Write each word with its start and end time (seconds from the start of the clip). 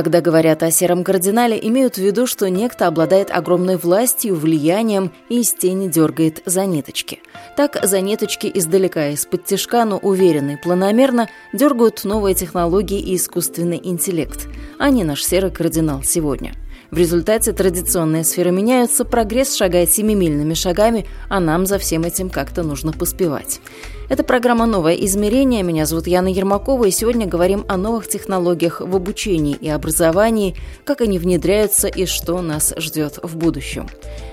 Когда 0.00 0.22
говорят 0.22 0.62
о 0.62 0.70
сером 0.70 1.04
кардинале, 1.04 1.60
имеют 1.62 1.96
в 1.96 1.98
виду, 1.98 2.26
что 2.26 2.48
некто 2.48 2.86
обладает 2.86 3.30
огромной 3.30 3.76
властью, 3.76 4.34
влиянием 4.34 5.12
и 5.28 5.40
из 5.40 5.52
тени 5.52 5.88
дергает 5.90 6.40
за 6.46 6.64
ниточки. 6.64 7.18
Так 7.54 7.78
за 7.82 8.00
ниточки 8.00 8.50
издалека, 8.54 9.08
из-под 9.08 9.44
тяжка, 9.44 9.84
но 9.84 9.98
уверенно 9.98 10.52
и 10.52 10.56
планомерно 10.56 11.28
дергают 11.52 12.04
новые 12.04 12.34
технологии 12.34 12.98
и 12.98 13.14
искусственный 13.16 13.78
интеллект, 13.84 14.48
а 14.78 14.88
не 14.88 15.04
наш 15.04 15.22
серый 15.22 15.50
кардинал 15.50 16.02
сегодня. 16.02 16.54
В 16.90 16.98
результате 16.98 17.52
традиционные 17.52 18.24
сферы 18.24 18.50
меняются, 18.50 19.04
прогресс 19.04 19.54
шагает 19.54 19.92
семимильными 19.92 20.54
шагами, 20.54 21.06
а 21.28 21.38
нам 21.38 21.64
за 21.64 21.78
всем 21.78 22.02
этим 22.02 22.30
как-то 22.30 22.64
нужно 22.64 22.92
поспевать. 22.92 23.60
Это 24.08 24.24
программа 24.24 24.66
«Новое 24.66 24.94
измерение». 24.94 25.62
Меня 25.62 25.86
зовут 25.86 26.08
Яна 26.08 26.26
Ермакова, 26.26 26.86
и 26.86 26.90
сегодня 26.90 27.28
говорим 27.28 27.64
о 27.68 27.76
новых 27.76 28.08
технологиях 28.08 28.80
в 28.80 28.96
обучении 28.96 29.54
и 29.54 29.68
образовании, 29.68 30.56
как 30.84 31.00
они 31.00 31.20
внедряются 31.20 31.86
и 31.86 32.06
что 32.06 32.42
нас 32.42 32.74
ждет 32.76 33.20
в 33.22 33.36
будущем. 33.36 33.88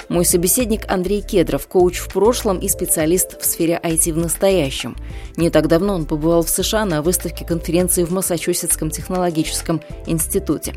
Мой 0.10 0.26
собеседник 0.26 0.92
Андрей 0.92 1.22
Кедров, 1.22 1.68
коуч 1.68 2.00
в 2.00 2.12
прошлом 2.12 2.58
и 2.58 2.70
специалист 2.70 3.40
в 3.40 3.46
сфере 3.46 3.80
IT 3.84 4.12
в 4.14 4.18
настоящем. 4.18 4.96
Не 5.36 5.52
так 5.52 5.68
давно 5.68 5.94
он 5.94 6.06
побывал 6.06 6.42
в 6.42 6.50
США 6.50 6.86
на 6.86 7.04
выставке 7.04 7.46
конференции 7.46 8.04
в 8.04 8.12
Массачусетском 8.12 8.90
технологическом 8.90 9.80
институте. 10.08 10.74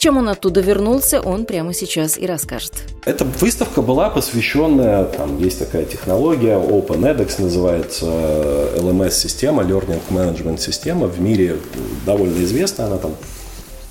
Чем 0.00 0.16
он 0.16 0.30
оттуда 0.30 0.62
вернулся, 0.62 1.20
он 1.20 1.44
прямо 1.44 1.74
сейчас 1.74 2.16
и 2.16 2.24
расскажет. 2.24 2.72
Эта 3.04 3.26
выставка 3.26 3.82
была 3.82 4.08
посвященная, 4.08 5.04
там 5.04 5.38
есть 5.38 5.58
такая 5.58 5.84
технология, 5.84 6.54
OpenEDX 6.54 7.42
называется, 7.42 8.06
LMS-система, 8.06 9.62
Learning 9.62 10.00
Management 10.08 10.58
система, 10.58 11.06
в 11.06 11.20
мире 11.20 11.58
довольно 12.06 12.42
известна, 12.44 12.86
она 12.86 12.96
там 12.96 13.14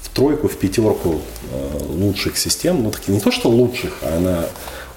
в 0.01 0.09
тройку, 0.09 0.47
в 0.47 0.55
пятерку 0.55 1.21
э, 1.51 1.77
лучших 1.91 2.39
систем, 2.39 2.81
ну, 2.81 2.89
таки 2.89 3.11
не 3.11 3.19
то, 3.19 3.29
что 3.29 3.47
лучших, 3.49 3.99
а 4.01 4.17
она 4.17 4.45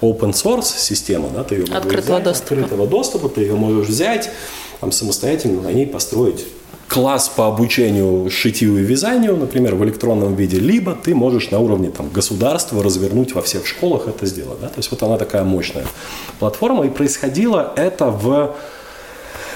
open 0.01 0.31
source 0.31 0.73
система, 0.75 1.29
да, 1.29 1.43
ты 1.43 1.57
ее 1.57 1.61
можешь 1.61 1.75
открытого 1.75 2.15
взять, 2.15 2.23
доступа. 2.23 2.53
открытого 2.55 2.87
доступа, 2.87 3.29
ты 3.29 3.41
ее 3.41 3.53
можешь 3.53 3.87
взять, 3.87 4.31
там 4.79 4.91
самостоятельно 4.91 5.61
на 5.61 5.71
ней 5.71 5.85
построить 5.85 6.43
класс 6.87 7.29
по 7.29 7.47
обучению 7.47 8.29
шитью 8.29 8.77
и 8.77 8.81
вязанию, 8.81 9.35
например, 9.35 9.75
в 9.75 9.83
электронном 9.83 10.35
виде, 10.35 10.59
либо 10.59 10.93
ты 10.93 11.15
можешь 11.15 11.51
на 11.51 11.59
уровне 11.59 11.89
там, 11.89 12.09
государства 12.09 12.83
развернуть 12.83 13.33
во 13.33 13.41
всех 13.41 13.65
школах 13.65 14.07
это 14.07 14.25
сделать. 14.25 14.59
Да? 14.61 14.67
То 14.67 14.77
есть 14.77 14.91
вот 14.91 15.01
она 15.03 15.17
такая 15.17 15.43
мощная 15.43 15.85
платформа, 16.39 16.85
и 16.85 16.89
происходило 16.89 17.73
это 17.75 18.07
в 18.07 18.55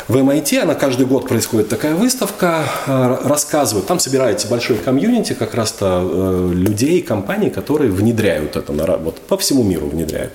в 0.08 0.16
MIT, 0.16 0.60
она 0.60 0.74
каждый 0.74 1.06
год 1.06 1.28
происходит 1.28 1.68
такая 1.68 1.94
выставка, 1.94 2.64
э, 2.86 3.18
рассказывают, 3.26 3.88
там 3.88 4.00
собирается 4.00 4.48
большой 4.48 4.78
комьюнити 4.78 5.34
как 5.34 5.54
раз-то 5.54 6.02
э, 6.02 6.52
людей, 6.54 7.02
компаний, 7.02 7.50
которые 7.50 7.92
внедряют 7.92 8.56
это, 8.56 8.72
вот 8.72 9.20
по 9.20 9.38
всему 9.38 9.64
миру 9.64 9.88
внедряют. 9.88 10.32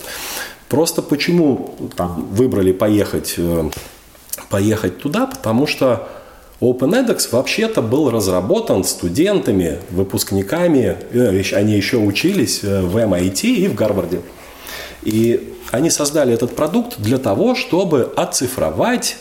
Просто 0.68 1.00
почему 1.00 1.74
там 1.96 2.28
выбрали 2.32 2.72
поехать, 2.72 3.34
э, 3.38 3.70
поехать 4.50 4.98
туда, 4.98 5.26
потому 5.26 5.66
что 5.66 6.06
OpenEDX 6.62 7.32
вообще-то 7.32 7.82
был 7.82 8.08
разработан 8.08 8.84
студентами, 8.84 9.78
выпускниками, 9.90 10.96
э, 11.12 11.42
они 11.54 11.74
еще 11.74 11.96
учились 11.96 12.60
э, 12.62 12.82
в 12.82 12.96
MIT 12.96 13.46
и 13.48 13.66
в 13.66 13.74
Гарварде. 13.74 14.20
И 15.02 15.54
они 15.72 15.90
создали 15.90 16.32
этот 16.32 16.54
продукт 16.54 17.00
для 17.00 17.18
того, 17.18 17.56
чтобы 17.56 18.12
оцифровать, 18.14 19.16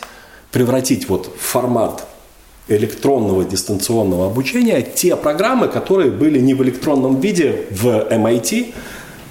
превратить 0.52 1.08
вот 1.08 1.32
в 1.36 1.42
формат 1.42 2.06
электронного 2.68 3.44
дистанционного 3.44 4.26
обучения 4.26 4.80
те 4.80 5.16
программы, 5.16 5.66
которые 5.66 6.12
были 6.12 6.38
не 6.38 6.54
в 6.54 6.62
электронном 6.62 7.18
виде 7.18 7.66
в 7.72 7.88
MIT 7.88 8.72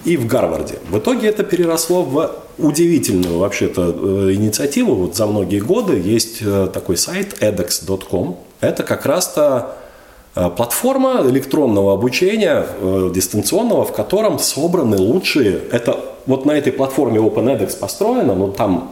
и 0.03 0.17
в 0.17 0.27
Гарварде. 0.27 0.79
В 0.89 0.97
итоге 0.97 1.29
это 1.29 1.43
переросло 1.43 2.03
в 2.03 2.35
удивительную 2.61 3.39
вообще-то 3.39 3.95
э, 3.95 4.33
инициативу. 4.33 4.95
Вот 4.95 5.15
за 5.15 5.27
многие 5.27 5.59
годы 5.59 5.99
есть 5.99 6.41
э, 6.41 6.69
такой 6.73 6.97
сайт 6.97 7.41
edex.com. 7.41 8.37
Это 8.61 8.83
как 8.83 9.05
раз-то 9.05 9.75
э, 10.35 10.49
платформа 10.49 11.21
электронного 11.27 11.93
обучения 11.93 12.65
дистанционного, 13.13 13.85
в 13.85 13.93
котором 13.93 14.39
собраны 14.39 14.97
лучшие. 14.97 15.59
Это 15.71 15.99
вот 16.25 16.45
на 16.45 16.51
этой 16.51 16.71
платформе 16.71 17.19
OpenEDX 17.19 17.77
построено, 17.77 18.35
но 18.35 18.49
там 18.49 18.91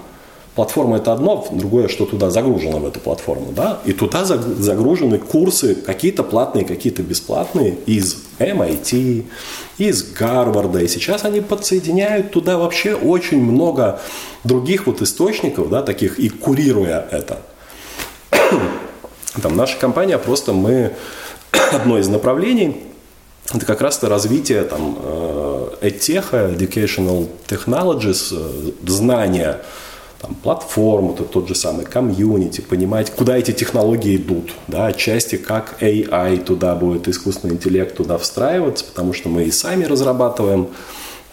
платформа 0.56 0.98
это 0.98 1.14
одно, 1.14 1.48
другое, 1.52 1.88
что 1.88 2.06
туда 2.06 2.30
загружено 2.30 2.80
в 2.80 2.86
эту 2.86 3.00
платформу, 3.00 3.52
да, 3.52 3.80
и 3.86 3.94
туда 3.94 4.26
загружены 4.26 5.18
курсы, 5.18 5.76
какие-то 5.76 6.24
платные, 6.24 6.66
какие-то 6.66 7.04
бесплатные 7.04 7.78
из 7.86 8.18
MIT, 8.40 9.26
из 9.78 10.04
Гарварда, 10.14 10.80
и 10.80 10.88
сейчас 10.88 11.26
они 11.26 11.42
подсоединяют 11.42 12.32
туда 12.32 12.58
вообще 12.58 12.94
очень 12.94 13.42
много 13.42 14.00
других 14.44 14.88
вот 14.88 15.02
источников, 15.02 15.70
да, 15.70 15.82
таких, 15.82 16.20
и 16.20 16.30
курируя 16.30 17.08
это. 17.12 17.42
Там 19.42 19.56
наша 19.56 19.78
компания 19.78 20.18
просто 20.18 20.54
мы 20.54 20.94
одно 21.72 21.98
из 21.98 22.08
направлений 22.08 22.90
это 23.52 23.66
как 23.66 23.82
раз 23.82 23.98
то 23.98 24.10
развитие 24.10 24.64
там, 24.64 24.96
EdTech, 25.82 26.56
Educational 26.56 27.28
Technologies, 27.48 28.32
э, 28.32 28.72
знания 28.86 29.62
там, 30.20 30.36
платформу, 30.36 31.14
то 31.14 31.24
тот 31.24 31.48
же 31.48 31.56
самый 31.56 31.86
комьюнити, 31.86 32.62
понимать, 32.62 33.10
куда 33.12 33.38
эти 33.38 33.52
технологии 33.52 34.18
идут, 34.18 34.52
да, 34.68 34.88
отчасти 34.88 35.38
как 35.38 35.82
AI 35.82 36.44
туда 36.44 36.76
будет, 36.76 37.08
искусственный 37.08 37.56
интеллект 37.56 37.96
туда 37.96 38.18
встраиваться, 38.18 38.86
потому 38.86 39.14
что 39.14 39.30
мы 39.30 39.44
и 39.44 39.52
сами 39.52 39.86
разрабатываем 39.86 40.70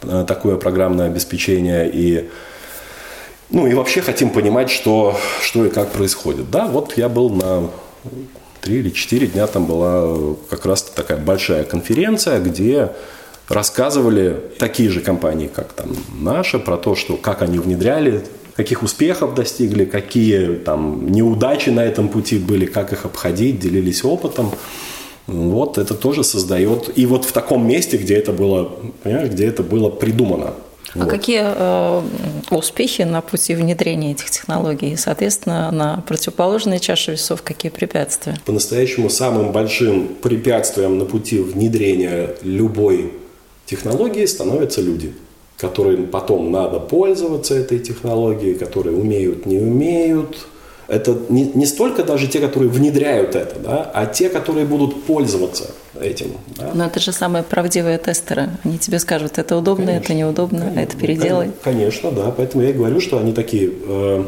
э, 0.03 0.25
такое 0.27 0.57
программное 0.57 1.07
обеспечение 1.07 1.91
и 1.93 2.29
ну 3.49 3.67
и 3.67 3.75
вообще 3.75 4.03
хотим 4.03 4.31
понимать, 4.31 4.71
что, 4.71 5.17
что 5.41 5.65
и 5.65 5.71
как 5.71 5.93
происходит. 5.93 6.51
Да, 6.51 6.67
вот 6.67 6.97
я 6.97 7.09
был 7.09 7.31
на 7.31 7.71
три 8.61 8.79
или 8.79 8.91
четыре 8.91 9.29
дня, 9.29 9.47
там 9.47 9.67
была 9.67 10.35
как 10.51 10.67
раз 10.67 10.83
такая 10.83 11.19
большая 11.19 11.63
конференция, 11.63 12.41
где 12.41 12.91
рассказывали 13.49 14.43
такие 14.59 14.91
же 14.91 15.01
компании, 15.01 15.47
как 15.47 15.73
там 15.73 15.95
наша, 16.21 16.59
про 16.59 16.77
то, 16.77 16.97
что 16.97 17.17
как 17.17 17.43
они 17.43 17.61
внедряли 17.61 18.25
каких 18.57 18.83
успехов 18.83 19.35
достигли, 19.35 19.85
какие 19.85 20.57
там 20.57 21.11
неудачи 21.13 21.71
на 21.71 21.81
этом 21.85 22.09
пути 22.09 22.39
были, 22.39 22.67
как 22.67 22.93
их 22.93 23.05
обходить, 23.05 23.61
делились 23.61 24.05
опытом. 24.05 24.51
Вот 25.27 25.77
это 25.77 25.95
тоже 25.95 26.25
создает. 26.25 26.91
И 26.97 27.05
вот 27.05 27.25
в 27.25 27.33
таком 27.33 27.67
месте, 27.67 27.97
где 27.97 28.15
это 28.15 28.33
было, 28.33 28.73
понимаешь, 29.03 29.31
где 29.31 29.47
это 29.47 29.63
было 29.63 29.91
придумано. 29.91 30.55
А 30.95 31.01
вот. 31.01 31.11
какие 31.11 31.43
э, 31.45 32.03
успехи 32.51 33.03
на 33.03 33.21
пути 33.21 33.55
внедрения 33.55 34.13
этих 34.13 34.31
технологий? 34.31 34.93
И, 34.93 34.97
соответственно, 34.97 35.71
на 35.71 36.03
противоположной 36.07 36.79
чаше 36.79 37.13
весов 37.13 37.43
какие 37.43 37.71
препятствия? 37.71 38.39
По-настоящему 38.47 39.11
самым 39.11 39.53
большим 39.53 40.09
препятствием 40.23 40.97
на 40.99 41.05
пути 41.05 41.41
внедрения 41.41 42.31
любой 42.43 43.13
технологии 43.67 44.25
становятся 44.25 44.81
люди 44.81 45.13
которым 45.57 46.07
потом 46.07 46.51
надо 46.51 46.79
пользоваться 46.81 47.55
этой 47.55 47.79
технологией, 47.79 48.55
которые 48.55 48.97
умеют, 48.97 49.47
не 49.47 49.59
умеют. 49.59 50.47
Это 50.89 51.19
не, 51.31 51.51
не 51.55 51.67
столько 51.67 52.05
даже 52.05 52.29
те, 52.29 52.39
которые 52.39 52.71
внедряют 52.71 53.35
это, 53.35 53.59
да, 53.59 53.91
а 53.93 54.07
те, 54.07 54.29
которые 54.29 54.67
будут 54.67 55.03
пользоваться 55.03 55.71
этим. 56.01 56.33
Да. 56.57 56.71
Но 56.75 56.87
это 56.87 57.01
же 57.01 57.11
самые 57.11 57.43
правдивые 57.43 57.99
тестеры. 57.99 58.51
Они 58.63 58.79
тебе 58.79 59.01
скажут, 59.01 59.39
это 59.39 59.57
удобно, 59.57 59.87
конечно, 59.87 60.05
это 60.05 60.15
неудобно, 60.15 60.61
конечно, 60.61 60.81
это 60.81 60.97
переделай. 60.97 61.51
Конечно, 61.63 62.13
да. 62.13 62.31
Поэтому 62.31 62.63
я 62.63 62.71
и 62.71 62.73
говорю, 62.73 63.01
что 63.01 63.19
они 63.19 63.33
такие 63.33 63.73
э, 63.73 64.25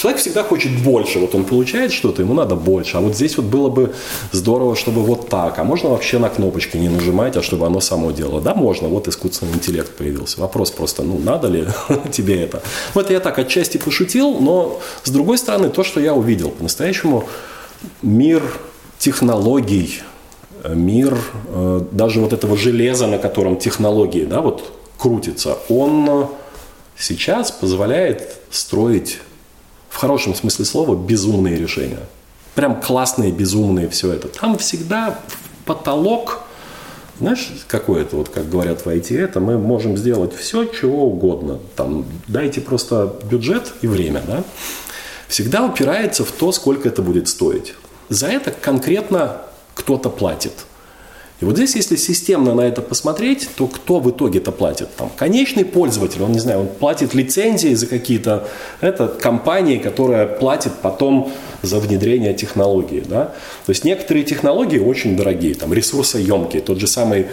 Человек 0.00 0.22
всегда 0.22 0.42
хочет 0.42 0.82
больше. 0.82 1.18
Вот 1.18 1.34
он 1.34 1.44
получает 1.44 1.92
что-то, 1.92 2.22
ему 2.22 2.32
надо 2.32 2.56
больше. 2.56 2.96
А 2.96 3.00
вот 3.00 3.14
здесь 3.14 3.36
вот 3.36 3.44
было 3.44 3.68
бы 3.68 3.92
здорово, 4.32 4.74
чтобы 4.74 5.02
вот 5.02 5.28
так. 5.28 5.58
А 5.58 5.64
можно 5.64 5.90
вообще 5.90 6.18
на 6.18 6.30
кнопочки 6.30 6.78
не 6.78 6.88
нажимать, 6.88 7.36
а 7.36 7.42
чтобы 7.42 7.66
оно 7.66 7.80
само 7.80 8.10
делало? 8.10 8.40
Да, 8.40 8.54
можно. 8.54 8.88
Вот 8.88 9.08
искусственный 9.08 9.52
интеллект 9.52 9.94
появился. 9.94 10.40
Вопрос 10.40 10.70
просто, 10.70 11.02
ну, 11.02 11.18
надо 11.18 11.48
ли 11.48 11.66
тебе 12.12 12.42
это? 12.42 12.62
Вот 12.94 13.10
я 13.10 13.20
так 13.20 13.38
отчасти 13.38 13.76
пошутил, 13.76 14.40
но 14.40 14.80
с 15.02 15.10
другой 15.10 15.36
стороны, 15.36 15.68
то, 15.68 15.84
что 15.84 16.00
я 16.00 16.14
увидел, 16.14 16.48
по-настоящему 16.48 17.28
мир 18.00 18.42
технологий, 18.98 20.00
мир 20.66 21.18
э, 21.48 21.82
даже 21.92 22.20
вот 22.20 22.32
этого 22.32 22.56
железа, 22.56 23.06
на 23.06 23.18
котором 23.18 23.58
технологии, 23.58 24.24
да, 24.24 24.40
вот 24.40 24.72
крутится, 24.96 25.58
он 25.68 26.28
сейчас 26.96 27.50
позволяет 27.50 28.38
строить 28.50 29.18
в 29.90 29.96
хорошем 29.96 30.34
смысле 30.34 30.64
слова 30.64 30.96
безумные 30.96 31.58
решения. 31.58 32.00
Прям 32.54 32.80
классные, 32.80 33.32
безумные 33.32 33.88
все 33.90 34.12
это. 34.12 34.28
Там 34.28 34.56
всегда 34.56 35.18
потолок, 35.66 36.40
знаешь, 37.18 37.50
какой 37.68 38.02
это, 38.02 38.16
вот 38.16 38.30
как 38.30 38.48
говорят 38.48 38.86
в 38.86 38.88
IT, 38.88 39.18
это 39.18 39.40
мы 39.40 39.58
можем 39.58 39.98
сделать 39.98 40.34
все, 40.34 40.64
чего 40.64 41.04
угодно. 41.06 41.58
Там 41.76 42.06
дайте 42.28 42.62
просто 42.62 43.14
бюджет 43.30 43.74
и 43.82 43.86
время, 43.86 44.22
да. 44.26 44.44
Всегда 45.28 45.64
упирается 45.64 46.24
в 46.24 46.32
то, 46.32 46.50
сколько 46.50 46.88
это 46.88 47.02
будет 47.02 47.28
стоить. 47.28 47.74
За 48.08 48.26
это 48.26 48.50
конкретно 48.50 49.42
кто-то 49.74 50.08
платит– 50.08 50.52
и 51.40 51.44
вот 51.44 51.56
здесь, 51.56 51.74
если 51.74 51.96
системно 51.96 52.54
на 52.54 52.60
это 52.60 52.82
посмотреть, 52.82 53.48
то 53.56 53.66
кто 53.66 53.98
в 53.98 54.10
итоге-то 54.10 54.52
платит? 54.52 54.94
Там, 54.96 55.10
конечный 55.16 55.64
пользователь, 55.64 56.22
он, 56.22 56.32
не 56.32 56.38
знаю, 56.38 56.60
он 56.60 56.68
платит 56.68 57.14
лицензии 57.14 57.72
за 57.72 57.86
какие-то, 57.86 58.46
это 58.82 59.08
компании, 59.08 59.78
которая 59.78 60.26
платит 60.26 60.72
потом 60.82 61.32
за 61.62 61.78
внедрение 61.78 62.34
технологии, 62.34 63.02
да? 63.06 63.32
То 63.64 63.70
есть 63.70 63.84
некоторые 63.84 64.24
технологии 64.24 64.78
очень 64.78 65.16
дорогие, 65.16 65.54
там, 65.54 65.72
ресурсоемкие, 65.72 66.60
тот 66.60 66.78
же 66.78 66.86
самый 66.86 67.26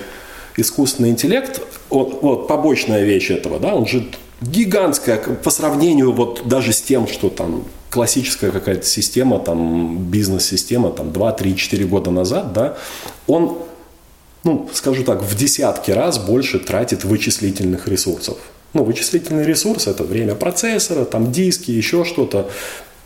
искусственный 0.55 1.09
интеллект, 1.09 1.61
вот, 1.89 2.21
вот 2.21 2.47
побочная 2.47 3.03
вещь 3.03 3.29
этого, 3.29 3.59
да, 3.59 3.75
он 3.75 3.85
же 3.87 4.07
гигантская 4.41 5.17
по 5.17 5.49
сравнению 5.49 6.13
вот 6.13 6.43
даже 6.45 6.71
с 6.71 6.81
тем, 6.81 7.07
что 7.07 7.29
там 7.29 7.65
классическая 7.89 8.51
какая-то 8.51 8.85
система, 8.85 9.39
там 9.39 9.97
бизнес-система, 10.05 10.91
там 10.91 11.11
2, 11.11 11.31
3, 11.31 11.55
4 11.55 11.85
года 11.85 12.11
назад, 12.11 12.53
да, 12.53 12.77
он 13.27 13.57
ну, 14.43 14.69
скажу 14.73 15.03
так, 15.03 15.21
в 15.21 15.35
десятки 15.35 15.91
раз 15.91 16.17
больше 16.17 16.59
тратит 16.59 17.03
вычислительных 17.03 17.87
ресурсов. 17.87 18.37
Ну, 18.73 18.83
вычислительный 18.83 19.45
ресурс– 19.45 19.87
это 19.87 20.03
время 20.03 20.35
процессора, 20.35 21.05
там 21.05 21.31
диски, 21.31 21.71
еще 21.71 22.05
что-то. 22.05 22.49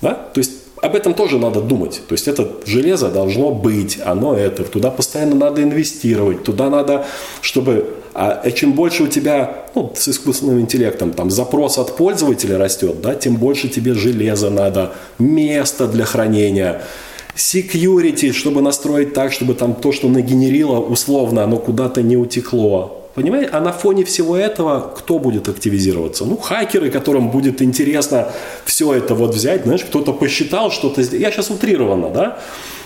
Да? 0.02 0.14
То 0.14 0.40
есть 0.40 0.52
об 0.82 0.96
этом 0.96 1.14
тоже 1.14 1.38
надо 1.38 1.62
думать. 1.62 2.02
То 2.08 2.14
есть 2.14 2.28
это 2.28 2.52
железо 2.66 3.10
должно 3.10 3.52
быть, 3.52 4.00
оно 4.04 4.36
это, 4.36 4.64
туда 4.64 4.90
постоянно 4.90 5.36
надо 5.36 5.62
инвестировать, 5.64 6.44
туда 6.44 6.70
надо, 6.70 7.06
чтобы... 7.42 7.98
А 8.14 8.52
чем 8.52 8.74
больше 8.74 9.04
у 9.04 9.08
тебя 9.08 9.68
ну, 9.74 9.94
с 9.96 10.10
искусственным 10.10 10.60
интеллектом 10.60 11.14
там 11.14 11.32
запрос 11.32 11.78
от 11.78 11.96
пользователя 11.96 12.58
растет, 12.58 13.00
да, 13.02 13.16
тем 13.16 13.38
больше 13.38 13.70
тебе 13.70 13.94
железа 13.94 14.50
надо, 14.50 14.92
место 15.18 15.88
для 15.88 16.06
хранения– 16.06 16.82
security, 17.36 18.32
чтобы 18.32 18.62
настроить 18.62 19.14
так, 19.14 19.32
чтобы 19.32 19.54
там 19.54 19.74
то, 19.74 19.92
что 19.92 20.10
нагенерило, 20.10 20.80
условно, 20.80 21.44
оно 21.44 21.58
куда-то 21.58 22.02
не 22.02 22.18
утекло. 22.18 22.98
Понимаете? 23.14 23.50
А 23.52 23.60
на 23.60 23.74
фоне 23.74 24.06
всего 24.06 24.38
этого 24.38 24.94
кто 24.98 25.20
будет 25.20 25.50
активизироваться? 25.50 26.26
Ну, 26.26 26.38
хакеры, 26.38 26.90
которым 26.90 27.30
будет 27.30 27.62
интересно 27.62 28.32
все 28.66 28.94
это 28.94 29.16
вот 29.16 29.36
взять, 29.36 29.64
знаешь, 29.64 29.84
кто-то 29.84 30.14
посчитал 30.14 30.72
что-то. 30.72 31.02
Я 31.02 31.32
сейчас 31.32 31.50
утрированно, 31.50 32.10
да? 32.10 32.40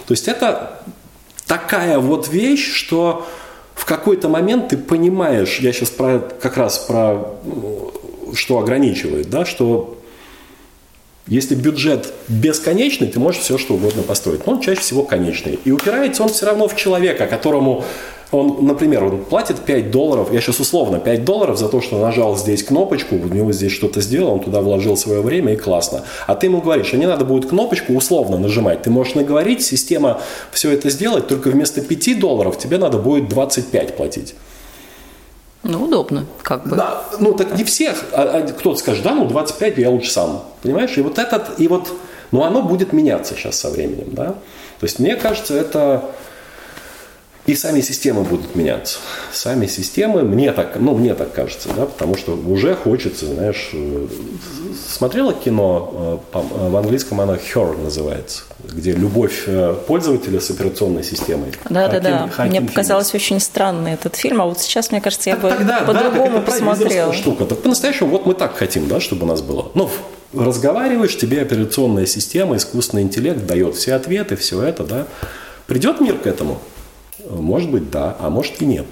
То 0.08 0.14
есть 0.14 0.28
это 0.28 0.80
такая 1.46 2.00
вот 2.00 2.28
вещь, 2.28 2.74
что 2.74 3.28
в 3.76 3.86
какой-то 3.86 4.30
момент 4.30 4.70
ты 4.70 4.78
понимаешь, 4.78 5.60
я 5.60 5.72
сейчас 5.72 5.90
про, 5.90 6.20
как 6.20 6.58
раз 6.58 6.80
про 6.80 7.36
что 8.34 8.60
ограничивает, 8.60 9.30
да, 9.30 9.46
что 9.46 9.98
если 11.28 11.56
бюджет 11.56 12.14
бесконечный, 12.28 13.08
ты 13.08 13.20
можешь 13.20 13.42
все 13.42 13.58
что 13.58 13.74
угодно 13.74 14.04
построить. 14.04 14.46
Но 14.46 14.54
он 14.54 14.62
чаще 14.62 14.82
всего 14.82 15.04
конечный. 15.04 15.60
И 15.66 15.72
упирается 15.72 16.22
он 16.22 16.30
все 16.30 16.46
равно 16.46 16.68
в 16.68 16.76
человека, 16.76 17.26
которому 17.26 17.84
он, 18.32 18.66
например, 18.66 19.04
он 19.04 19.24
платит 19.24 19.60
5 19.60 19.92
долларов, 19.92 20.32
я 20.32 20.42
сейчас 20.42 20.60
условно, 20.60 21.00
5 21.00 21.24
долларов 21.24 21.58
за 21.58 21.68
то, 21.68 21.82
что 21.82 22.00
нажал 22.00 22.38
здесь 22.38 22.64
кнопочку, 22.64 23.16
у 23.16 23.28
него 23.28 23.52
здесь 23.52 23.72
что-то 23.72 24.02
сделал, 24.02 24.34
он 24.34 24.40
туда 24.40 24.62
вложил 24.62 24.98
свое 24.98 25.22
время 25.22 25.54
и 25.54 25.56
классно. 25.56 26.04
А 26.28 26.36
ты 26.36 26.48
ему 26.48 26.62
говоришь, 26.62 26.88
что 26.88 26.98
не 26.98 27.08
надо 27.08 27.26
будет 27.26 27.50
кнопочку 27.50 27.94
условно 27.94 28.38
нажимать. 28.38 28.84
Ты 28.84 28.90
можешь 28.90 29.16
наговорить, 29.16 29.64
система 29.64 30.22
все 30.52 30.72
это 30.72 30.90
сделать, 30.90 31.28
только 31.28 31.50
вместо 31.50 31.82
5 31.82 32.20
долларов 32.20 32.58
тебе 32.58 32.78
надо 32.78 32.98
будет 32.98 33.30
25 33.30 33.96
платить. 33.96 34.36
Ну, 35.68 35.84
удобно, 35.86 36.26
как 36.44 36.68
бы. 36.68 36.76
Да, 36.76 37.02
ну, 37.20 37.34
так 37.34 37.58
не 37.58 37.64
всех. 37.64 38.04
А, 38.12 38.22
а, 38.22 38.42
кто-то 38.48 38.78
скажет, 38.78 39.04
да, 39.04 39.16
ну, 39.16 39.26
25 39.28 39.80
я 39.80 39.90
лучше 39.90 40.12
сам. 40.12 40.44
Понимаешь? 40.62 40.96
И 40.96 41.02
вот 41.02 41.18
этот, 41.18 41.60
и 41.60 41.68
вот, 41.68 41.92
ну, 42.32 42.44
оно 42.44 42.62
будет 42.62 42.94
меняться 42.94 43.34
сейчас 43.34 43.60
со 43.60 43.72
временем, 43.72 44.10
да. 44.12 44.26
То 44.80 44.84
есть, 44.84 45.00
мне 45.00 45.16
кажется, 45.16 45.56
это 45.56 46.06
и 47.46 47.54
сами 47.54 47.82
системы 47.82 48.24
будут 48.24 48.56
меняться. 48.56 48.98
Сами 49.32 49.68
системы, 49.68 50.24
мне 50.24 50.52
так, 50.52 50.78
ну, 50.80 50.96
мне 50.96 51.14
так 51.14 51.32
кажется, 51.32 51.70
да, 51.76 51.86
потому 51.86 52.18
что 52.18 52.36
уже 52.36 52.74
хочется, 52.74 53.28
знаешь, 53.28 53.70
э, 53.74 54.08
смотрела 54.90 55.32
кино, 55.32 56.22
э, 56.34 56.38
э, 56.40 56.70
в 56.70 56.76
английском 56.76 57.22
оно 57.22 57.36
Her 57.36 57.84
называется, 57.84 58.44
где 58.64 58.94
любовь 58.94 59.48
пользователя 59.88 60.40
с 60.40 60.50
операционной 60.50 61.04
системой. 61.04 61.52
Да, 61.70 61.88
Хакин, 61.88 62.04
да, 62.04 62.30
да. 62.36 62.46
Мне 62.46 62.62
показалось 62.62 63.14
очень 63.14 63.40
странный 63.40 63.94
этот 63.94 64.16
фильм, 64.16 64.42
а 64.42 64.46
вот 64.46 64.60
сейчас, 64.60 64.90
мне 64.90 65.00
кажется, 65.00 65.30
я 65.30 65.36
так, 65.36 65.44
бы 65.44 65.50
тогда, 65.50 65.82
по-другому 65.82 66.38
да, 66.38 66.42
посмотрела. 66.42 67.14
штука. 67.14 67.46
Так 67.46 67.62
по-настоящему 67.62 68.10
вот 68.10 68.26
мы 68.26 68.34
так 68.34 68.56
хотим, 68.56 68.88
да, 68.88 69.00
чтобы 69.00 69.26
у 69.26 69.28
нас 69.28 69.44
было. 69.44 69.70
Ну, 69.76 69.90
разговариваешь, 70.34 71.16
тебе 71.16 71.42
операционная 71.42 72.08
система, 72.08 72.58
искусственный 72.58 73.04
интеллект 73.04 73.46
дает 73.46 73.76
все 73.76 73.94
ответы, 73.94 74.36
все 74.36 74.64
это, 74.64 74.84
да. 74.84 75.06
Придет 75.68 76.02
мир 76.02 76.18
к 76.18 76.26
этому? 76.26 76.60
Может 77.30 77.72
быть, 77.72 77.90
да, 77.92 78.16
а 78.20 78.30
может 78.30 78.62
и 78.62 78.66
нет. 78.66 78.86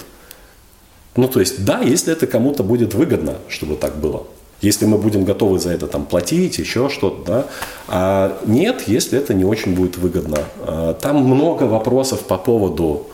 Ну, 1.16 1.28
то 1.28 1.40
есть, 1.40 1.64
да, 1.64 1.82
если 1.82 2.12
это 2.12 2.26
кому-то 2.28 2.64
будет 2.64 2.94
выгодно, 2.94 3.36
чтобы 3.48 3.76
так 3.76 3.98
было. 3.98 4.24
Если 4.62 4.86
мы 4.86 4.98
будем 4.98 5.26
готовы 5.26 5.60
за 5.60 5.72
это 5.72 5.88
там 5.88 6.06
платить, 6.06 6.58
еще 6.58 6.90
что-то, 6.90 7.24
да. 7.26 7.46
А 7.88 8.42
нет, 8.46 8.84
если 8.88 9.20
это 9.20 9.34
не 9.34 9.44
очень 9.44 9.76
будет 9.76 9.98
выгодно. 9.98 10.40
А, 10.62 10.94
там 10.94 11.18
много 11.18 11.64
вопросов 11.64 12.22
по 12.22 12.38
поводу 12.38 13.08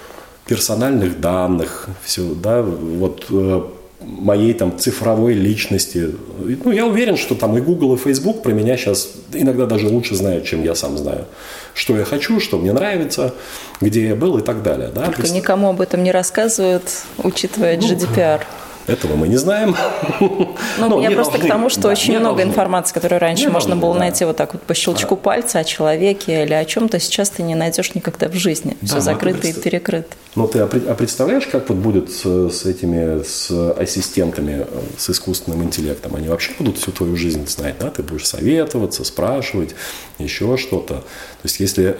персональных 0.45 1.19
данных, 1.19 1.87
все, 2.03 2.23
да, 2.35 2.61
вот 2.61 3.25
э, 3.29 3.63
моей 4.01 4.53
там 4.53 4.77
цифровой 4.77 5.33
личности. 5.33 6.15
Ну, 6.63 6.71
я 6.71 6.85
уверен, 6.85 7.17
что 7.17 7.35
там 7.35 7.57
и 7.57 7.61
Google, 7.61 7.95
и 7.95 7.97
Facebook 7.97 8.43
про 8.43 8.51
меня 8.51 8.77
сейчас 8.77 9.09
иногда 9.33 9.65
даже 9.65 9.87
лучше 9.87 10.15
знают, 10.15 10.45
чем 10.45 10.63
я 10.63 10.75
сам 10.75 10.97
знаю. 10.97 11.25
Что 11.73 11.97
я 11.97 12.05
хочу, 12.05 12.39
что 12.39 12.57
мне 12.57 12.71
нравится, 12.71 13.33
где 13.81 14.07
я 14.07 14.15
был 14.15 14.37
и 14.37 14.41
так 14.41 14.63
далее. 14.63 14.89
Да? 14.93 15.05
Только 15.05 15.23
есть... 15.23 15.35
никому 15.35 15.69
об 15.69 15.81
этом 15.81 16.03
не 16.03 16.11
рассказывают, 16.11 16.83
учитывая 17.17 17.77
GDPR. 17.77 18.39
Ну, 18.39 18.68
этого 18.89 19.15
мы 19.15 19.27
не 19.27 19.37
знаем. 19.37 19.75
Ну, 20.19 20.55
ну 20.77 21.01
я 21.01 21.11
просто 21.11 21.33
должны. 21.33 21.49
к 21.49 21.51
тому, 21.51 21.69
что 21.69 21.81
да, 21.83 21.89
очень 21.89 22.19
много 22.19 22.37
должны. 22.37 22.51
информации, 22.51 22.93
которую 22.93 23.19
раньше 23.19 23.43
не 23.43 23.49
можно 23.49 23.69
должны, 23.69 23.81
было 23.81 23.93
да. 23.93 23.99
найти 23.99 24.25
вот 24.25 24.37
так 24.37 24.53
вот 24.53 24.63
по 24.63 24.73
щелчку 24.73 25.15
да. 25.15 25.21
пальца 25.21 25.59
о 25.59 25.63
человеке 25.63 26.43
или 26.43 26.53
о 26.53 26.65
чем-то, 26.65 26.99
сейчас 26.99 27.29
ты 27.29 27.43
не 27.43 27.55
найдешь 27.55 27.93
никогда 27.95 28.27
в 28.27 28.33
жизни. 28.33 28.77
Да, 28.81 28.87
Все 28.87 28.95
ну, 28.95 29.01
закрыто 29.01 29.47
и 29.47 29.53
перекрыто. 29.53 30.09
Ну, 30.35 30.47
ты 30.47 30.59
а 30.59 30.67
представляешь, 30.67 31.47
как 31.47 31.69
вот 31.69 31.77
будет 31.77 32.11
с, 32.11 32.49
с 32.49 32.65
этими, 32.65 33.23
с 33.23 33.71
ассистентами, 33.73 34.65
с 34.97 35.09
искусственным 35.09 35.63
интеллектом? 35.63 36.15
Они 36.15 36.27
вообще 36.27 36.51
будут 36.57 36.77
всю 36.77 36.91
твою 36.91 37.15
жизнь 37.15 37.47
знать, 37.47 37.75
да? 37.79 37.89
Ты 37.89 38.03
будешь 38.03 38.27
советоваться, 38.27 39.03
спрашивать, 39.03 39.75
еще 40.17 40.57
что-то. 40.57 40.95
То 40.95 41.03
есть, 41.43 41.59
если 41.59 41.97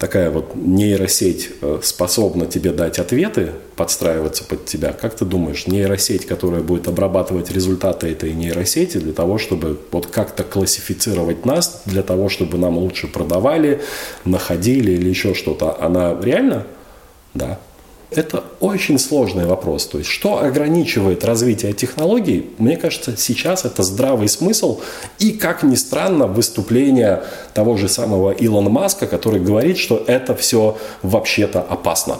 такая 0.00 0.30
вот 0.30 0.56
нейросеть 0.56 1.50
э, 1.60 1.78
способна 1.82 2.46
тебе 2.46 2.72
дать 2.72 2.98
ответы, 2.98 3.52
подстраиваться 3.76 4.44
под 4.44 4.64
тебя, 4.64 4.92
как 4.92 5.14
ты 5.14 5.26
думаешь, 5.26 5.66
нейросеть, 5.66 6.24
которая 6.24 6.62
будет 6.62 6.88
обрабатывать 6.88 7.52
результаты 7.52 8.08
этой 8.08 8.32
нейросети 8.32 8.96
для 8.96 9.12
того, 9.12 9.36
чтобы 9.36 9.78
вот 9.92 10.06
как-то 10.06 10.42
классифицировать 10.42 11.44
нас, 11.44 11.82
для 11.84 12.02
того, 12.02 12.30
чтобы 12.30 12.56
нам 12.56 12.78
лучше 12.78 13.08
продавали, 13.08 13.82
находили 14.24 14.92
или 14.92 15.10
еще 15.10 15.34
что-то, 15.34 15.80
она 15.80 16.18
реально? 16.20 16.66
Да. 17.34 17.60
Это 18.10 18.42
очень 18.58 18.98
сложный 18.98 19.46
вопрос. 19.46 19.86
То 19.86 19.98
есть, 19.98 20.10
что 20.10 20.42
ограничивает 20.42 21.24
развитие 21.24 21.72
технологий, 21.72 22.50
мне 22.58 22.76
кажется, 22.76 23.16
сейчас 23.16 23.64
это 23.64 23.84
здравый 23.84 24.28
смысл 24.28 24.80
и, 25.20 25.30
как 25.32 25.62
ни 25.62 25.76
странно, 25.76 26.26
выступление 26.26 27.22
того 27.54 27.76
же 27.76 27.88
самого 27.88 28.32
Илона 28.32 28.68
Маска, 28.68 29.06
который 29.06 29.40
говорит, 29.40 29.78
что 29.78 30.02
это 30.06 30.34
все 30.34 30.76
вообще-то 31.02 31.60
опасно. 31.60 32.16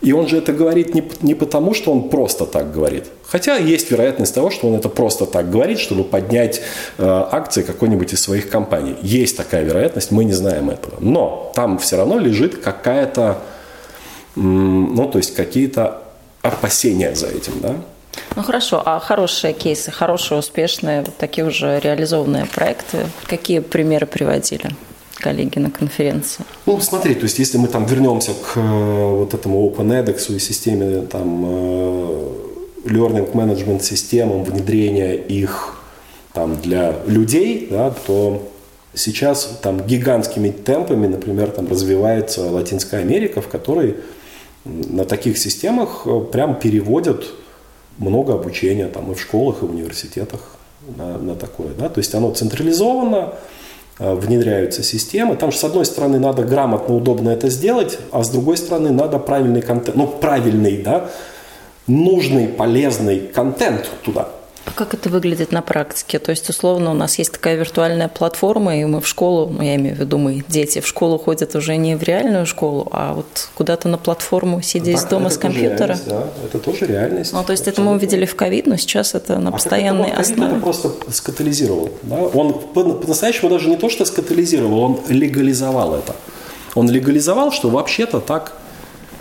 И 0.00 0.12
он 0.12 0.28
же 0.28 0.38
это 0.38 0.52
говорит 0.52 0.94
не, 0.94 1.04
не 1.20 1.34
потому, 1.34 1.74
что 1.74 1.92
он 1.92 2.08
просто 2.08 2.46
так 2.46 2.72
говорит. 2.72 3.04
Хотя 3.26 3.56
есть 3.56 3.90
вероятность 3.90 4.34
того, 4.34 4.50
что 4.50 4.68
он 4.68 4.74
это 4.74 4.88
просто 4.88 5.26
так 5.26 5.50
говорит, 5.50 5.78
чтобы 5.78 6.04
поднять 6.04 6.62
э, 6.96 7.04
акции 7.06 7.62
какой-нибудь 7.62 8.14
из 8.14 8.22
своих 8.22 8.48
компаний. 8.48 8.96
Есть 9.02 9.36
такая 9.36 9.62
вероятность, 9.62 10.10
мы 10.10 10.24
не 10.24 10.32
знаем 10.32 10.70
этого. 10.70 10.94
Но 11.00 11.52
там 11.54 11.78
все 11.78 11.96
равно 11.98 12.18
лежит 12.18 12.56
какая-то 12.56 13.38
ну, 14.36 15.08
то 15.10 15.18
есть 15.18 15.34
какие-то 15.34 16.02
опасения 16.42 17.14
за 17.14 17.26
этим, 17.28 17.60
да. 17.60 17.76
Ну 18.36 18.42
хорошо, 18.42 18.82
а 18.84 18.98
хорошие 19.00 19.52
кейсы, 19.52 19.90
хорошие, 19.90 20.38
успешные, 20.38 21.02
вот 21.02 21.16
такие 21.16 21.46
уже 21.46 21.80
реализованные 21.80 22.46
проекты, 22.46 23.06
какие 23.26 23.60
примеры 23.60 24.06
приводили? 24.06 24.70
коллеги 25.20 25.58
на 25.58 25.70
конференции? 25.70 26.44
Ну, 26.66 26.80
смотри, 26.80 27.14
то 27.14 27.24
есть 27.24 27.38
если 27.38 27.58
мы 27.58 27.68
там 27.68 27.84
вернемся 27.84 28.32
к 28.32 28.56
э, 28.56 29.14
вот 29.16 29.34
этому 29.34 29.68
OpenEDX 29.68 30.34
и 30.34 30.38
системе 30.38 31.02
там 31.02 31.44
э, 31.44 32.28
learning 32.86 33.30
management 33.32 33.82
системам, 33.82 34.44
внедрения 34.44 35.14
их 35.14 35.74
там 36.32 36.60
для 36.60 36.94
людей, 37.06 37.68
да, 37.70 37.90
то 38.06 38.42
сейчас 38.94 39.58
там 39.62 39.86
гигантскими 39.86 40.50
темпами, 40.50 41.06
например, 41.06 41.50
там 41.50 41.68
развивается 41.68 42.50
Латинская 42.50 43.00
Америка, 43.00 43.40
в 43.40 43.48
которой 43.48 43.96
на 44.90 45.04
таких 45.04 45.38
системах 45.38 46.02
э, 46.06 46.20
прям 46.32 46.58
переводят 46.58 47.26
много 47.98 48.34
обучения 48.34 48.86
там 48.86 49.12
и 49.12 49.14
в 49.14 49.20
школах, 49.20 49.62
и 49.62 49.66
в 49.66 49.70
университетах 49.70 50.40
на, 50.96 51.18
на 51.18 51.34
такое. 51.34 51.70
Да? 51.78 51.88
То 51.88 51.98
есть 51.98 52.14
оно 52.14 52.32
централизовано, 52.32 53.34
э, 53.98 54.14
внедряются 54.14 54.82
системы. 54.82 55.36
Там 55.36 55.52
же, 55.52 55.58
с 55.58 55.64
одной 55.64 55.84
стороны, 55.84 56.18
надо 56.18 56.42
грамотно, 56.44 56.94
удобно 56.94 57.30
это 57.30 57.50
сделать, 57.50 57.98
а 58.12 58.22
с 58.22 58.30
другой 58.30 58.56
стороны, 58.56 58.90
надо 58.90 59.18
правильный 59.18 59.62
контент, 59.62 59.96
ну, 59.96 60.06
правильный, 60.06 60.78
да, 60.78 61.10
нужный, 61.86 62.48
полезный 62.48 63.20
контент 63.20 63.90
туда– 64.02 64.30
как 64.74 64.94
это 64.94 65.08
выглядит 65.08 65.52
на 65.52 65.62
практике? 65.62 66.18
То 66.18 66.30
есть, 66.30 66.48
условно, 66.48 66.90
у 66.90 66.94
нас 66.94 67.18
есть 67.18 67.32
такая 67.32 67.56
виртуальная 67.56 68.08
платформа, 68.08 68.78
и 68.78 68.84
мы 68.84 69.00
в 69.00 69.06
школу, 69.06 69.48
ну, 69.48 69.62
я 69.62 69.76
имею 69.76 69.96
в 69.96 69.98
виду 69.98 70.18
мы, 70.18 70.44
дети, 70.48 70.80
в 70.80 70.86
школу 70.86 71.18
ходят 71.18 71.54
уже 71.54 71.76
не 71.76 71.96
в 71.96 72.02
реальную 72.02 72.46
школу, 72.46 72.88
а 72.92 73.14
вот 73.14 73.48
куда-то 73.54 73.88
на 73.88 73.98
платформу, 73.98 74.62
сидя 74.62 74.92
из 74.92 75.04
дома 75.04 75.30
с 75.30 75.38
компьютера. 75.38 75.98
Да, 76.06 76.24
это 76.44 76.58
тоже 76.58 76.86
реальность. 76.86 77.32
Ну, 77.32 77.42
то 77.44 77.52
есть, 77.52 77.68
это 77.68 77.80
мы 77.80 77.92
увидели 77.92 78.24
в 78.24 78.34
ковид, 78.34 78.66
но 78.66 78.76
сейчас 78.76 79.14
это 79.14 79.38
на 79.38 79.50
а 79.50 79.52
постоянной 79.52 80.10
это 80.10 80.20
основе. 80.20 80.52
Это 80.52 80.60
просто 80.60 80.90
скатализировал. 81.10 81.90
Да? 82.02 82.16
Он 82.16 82.52
по-настоящему 82.52 83.50
даже 83.50 83.68
не 83.68 83.76
то, 83.76 83.88
что 83.88 84.04
скатализировал, 84.04 84.80
он 84.80 85.00
легализовал 85.08 85.94
это. 85.94 86.14
Он 86.74 86.88
легализовал, 86.88 87.52
что 87.52 87.68
вообще-то 87.68 88.20
так 88.20 88.59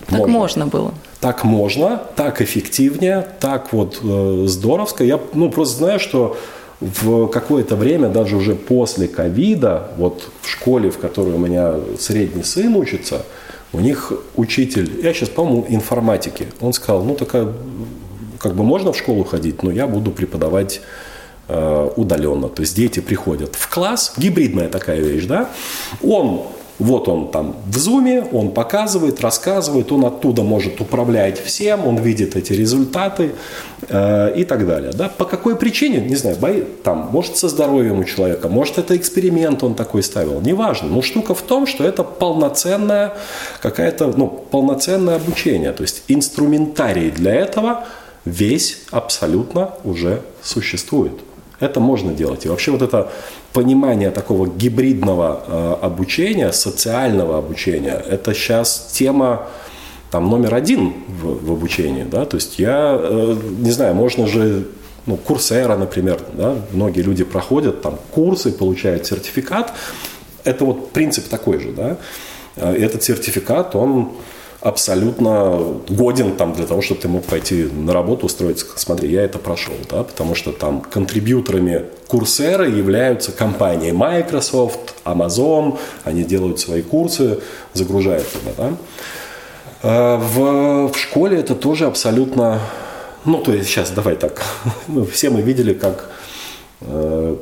так 0.10 0.20
можно. 0.20 0.34
можно 0.34 0.68
было. 0.68 0.94
Так 1.20 1.44
можно, 1.44 2.02
так 2.16 2.42
эффективнее, 2.42 3.28
так 3.40 3.74
вот 3.74 4.00
э, 4.04 4.44
здоровско. 4.48 5.04
Я 5.04 5.20
ну, 5.34 5.52
просто 5.52 5.78
знаю, 5.78 6.00
что 6.00 6.38
в 6.80 7.28
какое-то 7.28 7.76
время, 7.76 8.10
даже 8.10 8.38
уже 8.38 8.56
после 8.56 9.08
ковида, 9.08 9.92
вот 9.98 10.30
в 10.42 10.48
школе, 10.48 10.90
в 10.90 10.98
которой 10.98 11.34
у 11.34 11.38
меня 11.38 11.76
средний 12.00 12.44
сын 12.44 12.76
учится, 12.76 13.24
у 13.74 13.80
них 13.80 14.14
учитель, 14.36 15.00
я 15.04 15.14
сейчас, 15.14 15.30
по-моему, 15.30 15.66
информатики, 15.70 16.48
он 16.62 16.74
сказал, 16.74 17.04
ну, 17.04 17.16
такая, 17.16 17.52
как 18.40 18.56
бы 18.56 18.64
можно 18.64 18.94
в 18.94 18.98
школу 18.98 19.24
ходить, 19.24 19.62
но 19.62 19.72
я 19.72 19.88
буду 19.88 20.12
преподавать 20.12 20.82
э, 21.48 21.90
удаленно. 21.96 22.48
То 22.48 22.62
есть 22.62 22.76
дети 22.76 23.02
приходят 23.02 23.56
в 23.56 23.70
класс, 23.70 24.14
гибридная 24.18 24.70
такая 24.70 25.02
вещь, 25.02 25.26
да, 25.26 25.50
он 26.02 26.44
вот 26.80 27.10
он 27.10 27.30
там 27.30 27.58
в 27.66 27.78
зуме, 27.78 28.24
он 28.32 28.52
показывает, 28.52 29.20
рассказывает, 29.22 29.92
он 29.92 30.06
оттуда 30.06 30.44
может 30.44 30.80
управлять 30.80 31.40
всем, 31.40 31.86
он 31.86 31.98
видит 31.98 32.38
эти 32.38 32.54
результаты 32.54 33.32
э, 33.90 34.34
и 34.36 34.46
так 34.46 34.66
далее. 34.66 34.92
Да? 34.94 35.10
По 35.10 35.26
какой 35.26 35.58
причине, 35.58 36.00
не 36.00 36.16
знаю, 36.16 36.38
бои, 36.38 36.64
там, 36.84 37.10
может 37.12 37.38
со 37.38 37.50
здоровьем 37.50 38.00
у 38.00 38.04
человека, 38.06 38.48
может 38.48 38.78
это 38.78 38.96
эксперимент 38.96 39.62
он 39.62 39.76
такой 39.76 40.04
ставил, 40.04 40.40
неважно. 40.40 40.88
Но 40.88 41.02
штука 41.02 41.36
в 41.36 41.42
том, 41.42 41.68
что 41.68 41.84
это 41.84 42.04
полноценное 42.04 43.14
какая-то, 43.62 44.14
ну, 44.16 44.28
полноценное 44.28 45.18
обучение, 45.18 45.74
то 45.74 45.84
есть 45.84 46.04
инструментарий 46.08 47.12
для 47.12 47.36
этого 47.36 47.86
весь 48.24 48.80
абсолютно 48.92 49.72
уже 49.84 50.22
существует. 50.42 51.14
Это 51.60 51.80
можно 51.80 52.14
делать. 52.14 52.46
И 52.46 52.50
вообще 52.50 52.72
вот 52.72 52.82
это 52.82 53.12
понимание 53.54 54.12
такого 54.12 54.48
гибридного 54.48 55.44
э, 55.46 55.76
обучения, 55.86 56.52
социального 56.52 57.38
обучения, 57.38 58.02
это 58.10 58.34
сейчас 58.34 58.92
тема 58.94 59.48
там, 60.12 60.30
номер 60.30 60.56
один 60.56 60.94
в, 61.08 61.46
в 61.46 61.52
обучении. 61.52 62.04
Да? 62.04 62.26
То 62.26 62.38
есть 62.38 62.60
я, 62.60 62.98
э, 63.00 63.36
не 63.60 63.72
знаю, 63.72 63.96
можно 63.96 64.28
же 64.28 64.68
ну, 65.06 65.18
Курсера, 65.18 65.76
например, 65.76 66.20
да, 66.34 66.56
многие 66.72 67.02
люди 67.02 67.24
проходят 67.24 67.82
там 67.82 67.98
курсы, 68.12 68.52
получают 68.52 69.06
сертификат. 69.06 69.74
Это 70.44 70.66
вот 70.66 70.92
принцип 70.92 71.28
такой 71.28 71.60
же, 71.60 71.72
да. 71.72 71.98
Э, 72.56 72.76
этот 72.76 73.04
сертификат, 73.04 73.76
он 73.76 74.12
абсолютно 74.62 75.80
годен 75.88 76.36
там 76.36 76.54
для 76.54 76.66
того, 76.66 76.82
чтобы 76.82 77.02
ты 77.02 77.08
мог 77.08 77.24
пойти 77.24 77.64
на 77.64 77.94
работу, 77.94 78.26
устроиться. 78.26 78.66
Смотри, 78.76 79.10
я 79.10 79.24
это 79.24 79.40
прошел, 79.40 79.74
да, 79.90 80.04
потому 80.04 80.36
что 80.36 80.52
там 80.52 80.82
контрибьюторами 80.82 81.86
Курсера 82.08 82.68
являются 82.68 83.32
компании 83.32 83.92
Microsoft, 83.92 84.96
Amazon, 85.06 85.78
они 86.04 86.24
делают 86.24 86.60
свои 86.60 86.82
курсы, 86.82 87.40
загружают 87.74 88.28
туда, 88.32 88.52
да. 88.58 88.74
А 89.82 90.18
в, 90.18 90.92
в 90.92 90.98
школе 90.98 91.40
это 91.40 91.56
тоже 91.56 91.86
абсолютно, 91.86 92.60
ну, 93.24 93.38
то 93.38 93.54
есть 93.54 93.70
сейчас 93.70 93.92
давай 93.92 94.16
так, 94.16 94.42
ну, 94.88 95.06
все 95.06 95.30
мы 95.30 95.42
видели, 95.42 95.74
как 95.74 96.10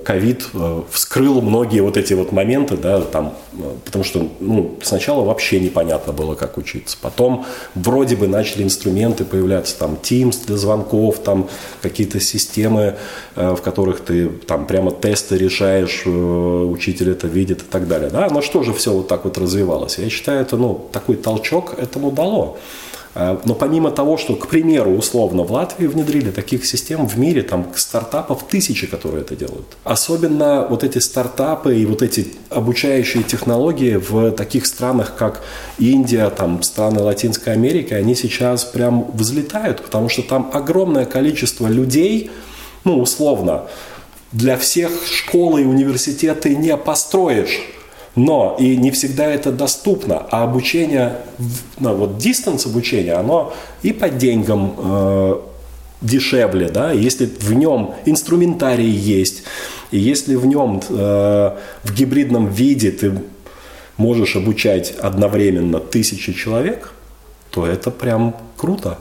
ковид 0.03 0.47
э, 0.55 0.81
вскрыл 0.89 1.41
многие 1.41 1.81
вот 1.81 1.95
эти 1.95 2.13
вот 2.13 2.31
моменты, 2.31 2.75
да, 2.75 3.01
там, 3.01 3.35
э, 3.53 3.75
потому 3.85 4.03
что 4.03 4.27
ну, 4.39 4.79
сначала 4.81 5.23
вообще 5.23 5.59
непонятно 5.59 6.11
было, 6.11 6.33
как 6.33 6.57
учиться. 6.57 6.97
Потом 6.99 7.45
вроде 7.75 8.15
бы 8.15 8.27
начали 8.27 8.63
инструменты 8.63 9.25
появляться, 9.25 9.77
там, 9.77 9.99
Teams 10.01 10.47
для 10.47 10.57
звонков, 10.57 11.19
там, 11.19 11.49
какие-то 11.83 12.19
системы, 12.19 12.95
в 13.35 13.57
которых 13.57 13.99
ты 13.99 14.27
там 14.27 14.65
прямо 14.65 14.91
тесты 14.91 15.37
решаешь, 15.37 16.03
учитель 16.05 17.11
это 17.11 17.27
видит 17.27 17.61
и 17.61 17.65
так 17.65 17.87
далее. 17.87 18.09
Да? 18.09 18.29
Но 18.31 18.41
что 18.41 18.63
же 18.63 18.73
все 18.73 18.91
вот 18.91 19.07
так 19.07 19.25
вот 19.25 19.37
развивалось? 19.37 19.99
Я 19.99 20.09
считаю, 20.09 20.41
это, 20.41 20.57
ну, 20.57 20.89
такой 20.91 21.15
толчок 21.15 21.75
этому 21.77 22.11
дало. 22.11 22.57
А, 23.19 23.41
но 23.45 23.55
помимо 23.55 23.89
того, 23.89 24.15
что, 24.15 24.35
к 24.35 24.47
примеру, 24.47 24.91
условно 24.91 25.41
в 25.41 25.51
Латвии 25.51 25.87
внедрили 25.87 26.29
таких 26.29 26.67
систем 26.67 27.07
в 27.07 27.17
мире, 27.17 27.41
там 27.41 27.65
стартапов 27.75 28.43
тысячи, 28.47 28.85
которые 28.85 29.21
это 29.21 29.35
делают. 29.35 29.65
Особенно 29.83 30.67
вот 30.69 30.83
эти 30.83 30.99
стартапы 30.99 31.75
и 31.77 31.85
вот 31.87 32.03
эти 32.03 32.27
обучающие 32.51 33.23
технологии 33.23 33.95
в 33.95 34.29
таких 34.33 34.67
странах, 34.67 35.15
как 35.17 35.41
Индия, 35.79 36.29
там 36.29 36.61
страны 36.61 37.01
Латинской 37.01 37.53
Америки, 37.53 37.91
они 37.95 38.13
сейчас 38.13 38.63
прям 38.63 39.09
взлетают, 39.11 39.81
потому 39.81 40.09
что 40.09 40.21
там 40.21 40.51
огромное 40.53 41.05
количество 41.05 41.67
людей, 41.67 42.29
ну, 42.83 42.99
условно, 42.99 43.63
для 44.31 44.57
всех 44.57 44.91
школы 45.07 45.63
и 45.63 45.65
университеты 45.65 46.55
не 46.55 46.77
построишь. 46.77 47.61
Но 48.17 48.57
и 48.59 48.75
не 48.75 48.89
всегда 48.89 49.27
это 49.27 49.51
доступно, 49.51 50.17
а 50.31 50.43
обучение, 50.43 51.17
ну, 51.79 51.93
вот 51.93 52.17
дистанц 52.17 52.65
обучение, 52.65 53.13
оно 53.13 53.53
и 53.83 53.93
по 53.93 54.09
деньгам 54.09 54.73
э, 54.75 55.39
дешевле, 56.01 56.69
да, 56.69 56.91
если 56.91 57.27
в 57.27 57.53
нем 57.53 57.93
инструментарий 58.05 58.89
есть, 58.89 59.43
и 59.91 59.99
если 59.99 60.33
в 60.33 60.47
нем 60.47 60.81
э, 60.89 61.57
в 61.83 61.93
гибридном 61.93 62.47
виде 62.47 62.89
ты 62.89 63.21
можешь 63.97 64.35
обучать 64.35 64.95
одновременно 64.99 65.79
тысячи 65.79 66.33
человек, 66.33 66.93
то 67.51 67.67
это 67.67 67.91
прям 67.91 68.35
круто, 68.57 68.97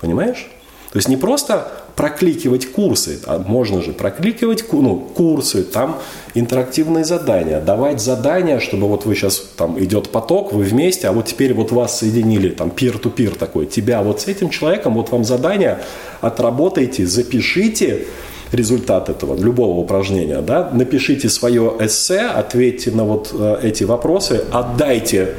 понимаешь? 0.00 0.48
То 0.92 0.96
есть 0.96 1.08
не 1.08 1.16
просто 1.16 1.70
прокликивать 1.94 2.66
курсы, 2.66 3.20
а 3.26 3.38
можно 3.38 3.80
же 3.82 3.92
прокликивать 3.92 4.64
ну, 4.72 4.96
курсы, 4.96 5.62
там 5.62 5.98
интерактивные 6.34 7.04
задания, 7.04 7.60
давать 7.60 8.00
задания, 8.00 8.58
чтобы 8.58 8.88
вот 8.88 9.06
вы 9.06 9.14
сейчас, 9.14 9.38
там 9.56 9.78
идет 9.82 10.10
поток, 10.10 10.52
вы 10.52 10.64
вместе, 10.64 11.06
а 11.08 11.12
вот 11.12 11.26
теперь 11.26 11.54
вот 11.54 11.70
вас 11.70 11.98
соединили, 11.98 12.48
там 12.48 12.70
пир-ту-пир 12.70 13.36
такой, 13.36 13.66
тебя 13.66 14.02
вот 14.02 14.22
с 14.22 14.26
этим 14.26 14.50
человеком, 14.50 14.94
вот 14.94 15.10
вам 15.10 15.24
задание, 15.24 15.78
отработайте, 16.20 17.06
запишите, 17.06 18.06
результат 18.52 19.08
этого, 19.08 19.40
любого 19.40 19.78
упражнения, 19.78 20.40
да, 20.40 20.70
напишите 20.72 21.28
свое 21.28 21.72
эссе, 21.78 22.22
ответьте 22.22 22.90
на 22.90 23.04
вот 23.04 23.30
э, 23.32 23.60
эти 23.62 23.84
вопросы, 23.84 24.42
отдайте 24.50 25.34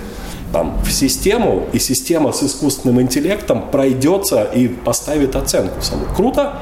там, 0.51 0.79
в 0.83 0.91
систему, 0.91 1.67
и 1.73 1.79
система 1.79 2.31
с 2.31 2.43
искусственным 2.43 3.01
интеллектом 3.01 3.69
пройдется 3.69 4.43
и 4.43 4.67
поставит 4.67 5.35
оценку. 5.35 5.75
Круто? 6.15 6.59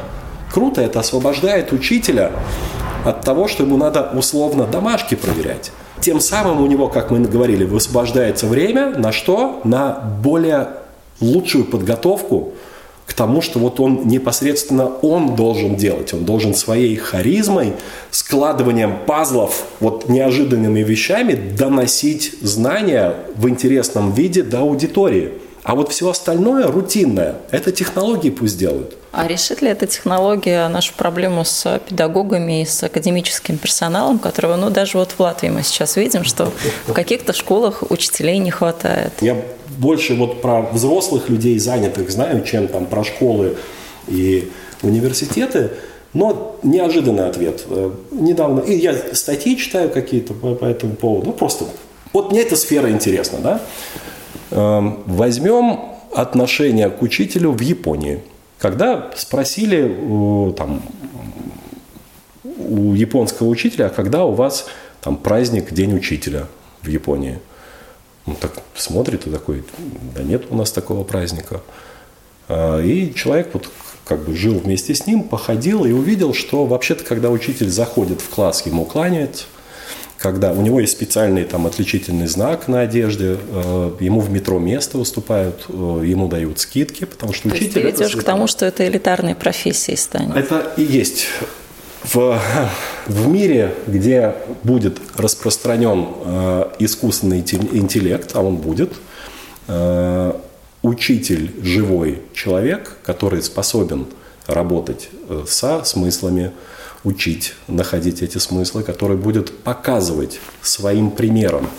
Круто, 0.53 0.81
это 0.81 1.00
освобождает 1.00 1.72
учителя 1.72 2.31
от 3.05 3.22
того, 3.22 3.48
что 3.48 3.63
ему 3.63 3.77
надо 3.77 4.12
условно 4.15 4.65
домашки 4.65 5.15
проверять. 5.15 5.72
Тем 6.01 6.19
самым 6.19 6.62
у 6.62 6.65
него, 6.65 6.88
как 6.88 7.12
мы 7.12 7.19
говорили, 7.19 7.65
высвобождается 7.65 8.48
время 8.48 8.91
на 8.98 9.12
что? 9.12 9.62
На 9.63 9.91
более 10.24 10.69
лучшую 11.19 11.65
подготовку 11.65 12.53
к 13.09 13.13
тому, 13.13 13.41
что 13.41 13.57
вот 13.57 13.79
он 13.79 14.07
непосредственно 14.07 14.85
он 14.85 15.35
должен 15.35 15.75
делать. 15.75 16.13
Он 16.13 16.25
должен 16.25 16.53
своей 16.53 16.95
харизмой, 16.95 17.73
складыванием 18.11 18.99
пазлов, 19.07 19.65
вот 19.79 20.07
неожиданными 20.09 20.81
вещами 20.81 21.33
доносить 21.33 22.35
знания 22.41 23.15
в 23.35 23.49
интересном 23.49 24.13
виде 24.13 24.43
до 24.43 24.59
аудитории. 24.59 25.31
А 25.63 25.75
вот 25.75 25.91
все 25.91 26.09
остальное 26.09 26.67
рутинное, 26.67 27.35
это 27.51 27.71
технологии 27.71 28.29
пусть 28.29 28.57
делают. 28.57 28.95
А 29.11 29.27
решит 29.27 29.61
ли 29.61 29.69
эта 29.69 29.87
технология 29.87 30.67
нашу 30.67 30.93
проблему 30.93 31.43
с 31.43 31.81
педагогами 31.87 32.61
и 32.61 32.65
с 32.65 32.83
академическим 32.83 33.57
персоналом, 33.57 34.19
которого, 34.19 34.55
ну, 34.55 34.69
даже 34.69 34.97
вот 34.97 35.11
в 35.11 35.19
Латвии 35.19 35.49
мы 35.49 35.63
сейчас 35.63 35.97
видим, 35.97 36.23
что 36.23 36.51
в 36.87 36.93
каких-то 36.93 37.33
школах 37.33 37.83
учителей 37.89 38.37
не 38.37 38.51
хватает? 38.51 39.13
Я 39.21 39.35
больше 39.77 40.13
вот 40.13 40.41
про 40.41 40.61
взрослых 40.61 41.29
людей 41.29 41.57
занятых 41.57 42.11
знаю, 42.11 42.43
чем 42.43 42.67
там 42.67 42.85
про 42.85 43.03
школы 43.03 43.57
и 44.07 44.51
университеты. 44.81 45.71
Но 46.13 46.57
неожиданный 46.63 47.29
ответ. 47.29 47.65
Э, 47.69 47.91
недавно, 48.11 48.61
и 48.61 48.75
я 48.75 48.95
статьи 49.13 49.55
читаю 49.55 49.89
какие-то 49.89 50.33
по, 50.33 50.55
по 50.55 50.65
этому 50.65 50.95
поводу, 50.95 51.27
ну 51.27 51.33
просто, 51.33 51.65
вот 52.13 52.31
мне 52.31 52.41
эта 52.41 52.55
сфера 52.55 52.89
интересна, 52.89 53.37
да. 53.39 53.61
Эм, 54.51 55.03
возьмем 55.05 55.79
отношение 56.13 56.89
к 56.89 57.01
учителю 57.01 57.51
в 57.51 57.59
Японии. 57.59 58.21
Когда 58.57 59.11
спросили 59.15 60.53
там, 60.57 60.81
у 62.43 62.93
японского 62.93 63.47
учителя, 63.47 63.87
а 63.87 63.89
когда 63.89 64.25
у 64.25 64.33
вас 64.33 64.65
там 65.01 65.17
праздник 65.17 65.71
День 65.73 65.95
учителя 65.95 66.47
в 66.81 66.87
Японии? 66.87 67.39
Он 68.25 68.35
так 68.35 68.51
смотрит 68.75 69.27
и 69.27 69.29
такой, 69.29 69.63
да 70.15 70.23
нет 70.23 70.45
у 70.49 70.55
нас 70.55 70.71
такого 70.71 71.03
праздника. 71.03 71.61
А, 72.47 72.79
и 72.79 73.13
человек 73.13 73.49
вот 73.53 73.69
как 74.05 74.25
бы 74.25 74.35
жил 74.35 74.55
вместе 74.55 74.95
с 74.95 75.05
ним, 75.05 75.23
походил 75.23 75.85
и 75.85 75.91
увидел, 75.91 76.33
что 76.33 76.65
вообще-то, 76.65 77.03
когда 77.03 77.29
учитель 77.29 77.69
заходит 77.69 78.21
в 78.21 78.29
класс, 78.29 78.65
ему 78.65 78.85
кланяют, 78.85 79.45
когда 80.19 80.51
у 80.51 80.61
него 80.61 80.81
есть 80.81 80.93
специальный 80.93 81.45
там 81.45 81.65
отличительный 81.65 82.27
знак 82.27 82.67
на 82.67 82.81
одежде, 82.81 83.38
э, 83.39 83.91
ему 84.01 84.19
в 84.19 84.29
метро 84.29 84.59
место 84.59 84.97
уступают, 84.97 85.65
э, 85.69 85.71
ему 86.05 86.27
дают 86.27 86.59
скидки, 86.59 87.05
потому 87.05 87.33
что 87.33 87.49
То 87.49 87.55
учитель... 87.55 87.73
Ты 87.73 87.81
ведешь 87.81 88.15
к 88.15 88.23
тому, 88.23 88.47
что 88.47 88.65
это 88.65 88.85
элитарной 88.85 89.33
профессией 89.33 89.97
станет. 89.97 90.35
Это 90.35 90.73
и 90.75 90.83
есть. 90.83 91.27
В, 92.03 92.39
в 93.07 93.27
мире, 93.27 93.73
где 93.88 94.35
будет 94.63 94.99
распространен 95.15 96.07
э, 96.25 96.65
искусственный 96.79 97.39
интеллект, 97.39 98.31
а 98.33 98.41
он 98.41 98.57
будет, 98.57 98.93
э, 99.67 100.33
учитель 100.81 101.53
живой 101.61 102.21
человек, 102.33 102.97
который 103.03 103.41
способен 103.41 104.07
работать 104.47 105.09
э, 105.29 105.43
со 105.47 105.83
смыслами, 105.83 106.51
учить, 107.03 107.53
находить 107.67 108.21
эти 108.21 108.37
смыслы, 108.37 108.83
который 108.83 109.17
будет 109.17 109.57
показывать 109.59 110.39
своим 110.61 111.11
примером 111.11 111.69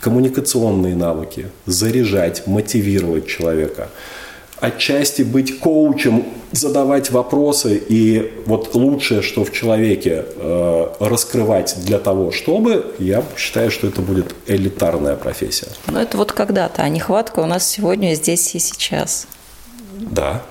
коммуникационные 0.00 0.94
навыки, 0.94 1.50
заряжать, 1.66 2.46
мотивировать 2.46 3.26
человека– 3.26 3.88
отчасти 4.60 5.22
быть 5.22 5.58
коучем, 5.58 6.24
задавать 6.52 7.10
вопросы 7.10 7.76
и 7.76 8.42
вот 8.46 8.74
лучшее, 8.74 9.22
что 9.22 9.44
в 9.44 9.52
человеке 9.52 10.24
э, 10.26 10.86
раскрывать 11.00 11.76
для 11.84 11.98
того, 11.98 12.32
чтобы, 12.32 12.94
я 12.98 13.22
считаю, 13.36 13.70
что 13.70 13.86
это 13.86 14.00
будет 14.00 14.34
элитарная 14.46 15.16
профессия. 15.16 15.68
Но 15.86 16.00
это 16.00 16.16
вот 16.16 16.32
когда-то, 16.32 16.82
а 16.82 16.88
нехватка 16.88 17.40
у 17.40 17.46
нас 17.46 17.68
сегодня 17.68 18.14
здесь 18.14 18.54
и 18.54 18.58
сейчас. 18.58 19.26
Да. 19.98 20.42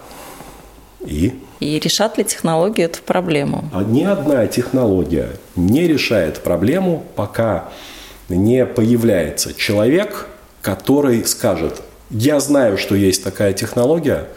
И? 1.01 1.39
И 1.59 1.79
решат 1.79 2.17
ли 2.17 2.23
технологии 2.23 2.83
эту 2.83 3.01
проблему? 3.01 3.69
А 3.73 3.83
ни 3.83 4.03
одна 4.03 4.45
технология 4.47 5.29
не 5.55 5.87
решает 5.87 6.39
проблему, 6.39 7.03
пока 7.15 7.69
не 8.29 8.65
появляется 8.65 9.53
человек, 9.53 10.27
который 10.61 11.23
скажет, 11.25 11.81
я 12.09 12.39
знаю, 12.39 12.77
что 12.77 12.95
есть 12.95 13.23
такая 13.23 13.53
технология, 13.53 14.27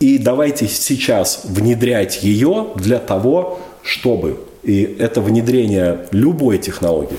и 0.00 0.18
давайте 0.18 0.66
сейчас 0.66 1.42
внедрять 1.44 2.22
ее 2.22 2.68
для 2.76 2.98
того, 2.98 3.60
чтобы, 3.82 4.40
и 4.62 4.82
это 4.98 5.20
внедрение 5.20 6.06
любой 6.10 6.58
технологии, 6.58 7.18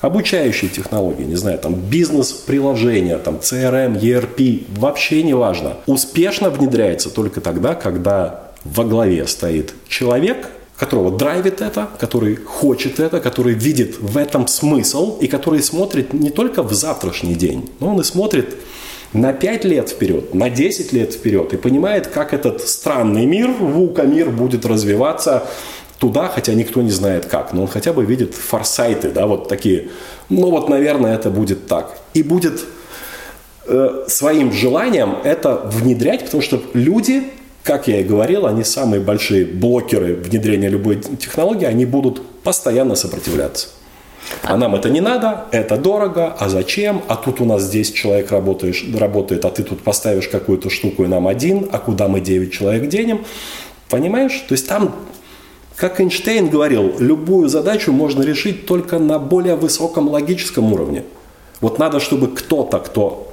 обучающей 0.00 0.68
технологии, 0.68 1.24
не 1.24 1.36
знаю, 1.36 1.58
там 1.58 1.74
бизнес-приложения, 1.74 3.18
там 3.18 3.36
CRM, 3.36 4.00
ERP, 4.00 4.64
вообще 4.76 5.22
не 5.22 5.34
важно. 5.34 5.74
Успешно 5.86 6.50
внедряется 6.50 7.10
только 7.10 7.40
тогда, 7.40 7.74
когда 7.74 8.45
во 8.74 8.84
главе 8.84 9.26
стоит 9.26 9.74
человек, 9.88 10.48
которого 10.78 11.16
драйвит 11.16 11.60
это, 11.60 11.88
который 11.98 12.36
хочет 12.36 13.00
это, 13.00 13.20
который 13.20 13.54
видит 13.54 13.98
в 13.98 14.16
этом 14.16 14.46
смысл 14.46 15.18
и 15.20 15.26
который 15.26 15.62
смотрит 15.62 16.12
не 16.12 16.30
только 16.30 16.62
в 16.62 16.72
завтрашний 16.72 17.34
день, 17.34 17.70
но 17.80 17.94
он 17.94 18.00
и 18.00 18.04
смотрит 18.04 18.56
на 19.12 19.32
5 19.32 19.64
лет 19.64 19.88
вперед, 19.88 20.34
на 20.34 20.50
10 20.50 20.92
лет 20.92 21.14
вперед 21.14 21.52
и 21.54 21.56
понимает, 21.56 22.08
как 22.08 22.34
этот 22.34 22.60
странный 22.60 23.24
мир, 23.24 23.48
вука 23.48 24.02
мир 24.02 24.30
будет 24.30 24.66
развиваться 24.66 25.46
туда, 25.98 26.28
хотя 26.28 26.52
никто 26.52 26.82
не 26.82 26.90
знает 26.90 27.26
как, 27.26 27.52
но 27.52 27.62
он 27.62 27.68
хотя 27.68 27.92
бы 27.92 28.04
видит 28.04 28.34
форсайты, 28.34 29.10
да, 29.10 29.26
вот 29.26 29.48
такие, 29.48 29.88
ну 30.28 30.50
вот, 30.50 30.68
наверное, 30.68 31.14
это 31.14 31.30
будет 31.30 31.66
так. 31.66 31.98
И 32.12 32.22
будет 32.22 32.64
э, 33.66 34.04
своим 34.08 34.52
желанием 34.52 35.16
это 35.24 35.54
внедрять, 35.64 36.24
потому 36.24 36.42
что 36.42 36.60
люди, 36.74 37.24
как 37.66 37.88
я 37.88 38.00
и 38.00 38.04
говорил, 38.04 38.46
они 38.46 38.62
самые 38.62 39.00
большие 39.00 39.44
блокеры 39.44 40.14
внедрения 40.14 40.68
любой 40.68 41.00
технологии, 41.00 41.66
они 41.66 41.84
будут 41.84 42.24
постоянно 42.44 42.94
сопротивляться. 42.94 43.68
А 44.42 44.56
нам 44.56 44.76
это 44.76 44.88
не 44.88 45.00
надо, 45.00 45.46
это 45.50 45.76
дорого, 45.76 46.32
а 46.38 46.48
зачем? 46.48 47.02
А 47.08 47.16
тут 47.16 47.40
у 47.40 47.44
нас 47.44 47.64
здесь 47.64 47.90
человек 47.90 48.30
работаешь, 48.30 48.86
работает, 48.96 49.44
а 49.44 49.50
ты 49.50 49.64
тут 49.64 49.82
поставишь 49.82 50.28
какую-то 50.28 50.70
штуку 50.70 51.02
и 51.02 51.08
нам 51.08 51.26
один, 51.26 51.68
а 51.72 51.78
куда 51.78 52.06
мы 52.06 52.20
9 52.20 52.52
человек 52.52 52.88
денем? 52.88 53.24
Понимаешь? 53.90 54.44
То 54.48 54.52
есть 54.52 54.68
там, 54.68 54.94
как 55.74 56.00
Эйнштейн 56.00 56.48
говорил, 56.48 56.94
любую 57.00 57.48
задачу 57.48 57.90
можно 57.90 58.22
решить 58.22 58.66
только 58.66 59.00
на 59.00 59.18
более 59.18 59.56
высоком 59.56 60.08
логическом 60.08 60.72
уровне. 60.72 61.02
Вот 61.60 61.80
надо, 61.80 61.98
чтобы 61.98 62.28
кто-то, 62.28 62.78
кто 62.78 63.32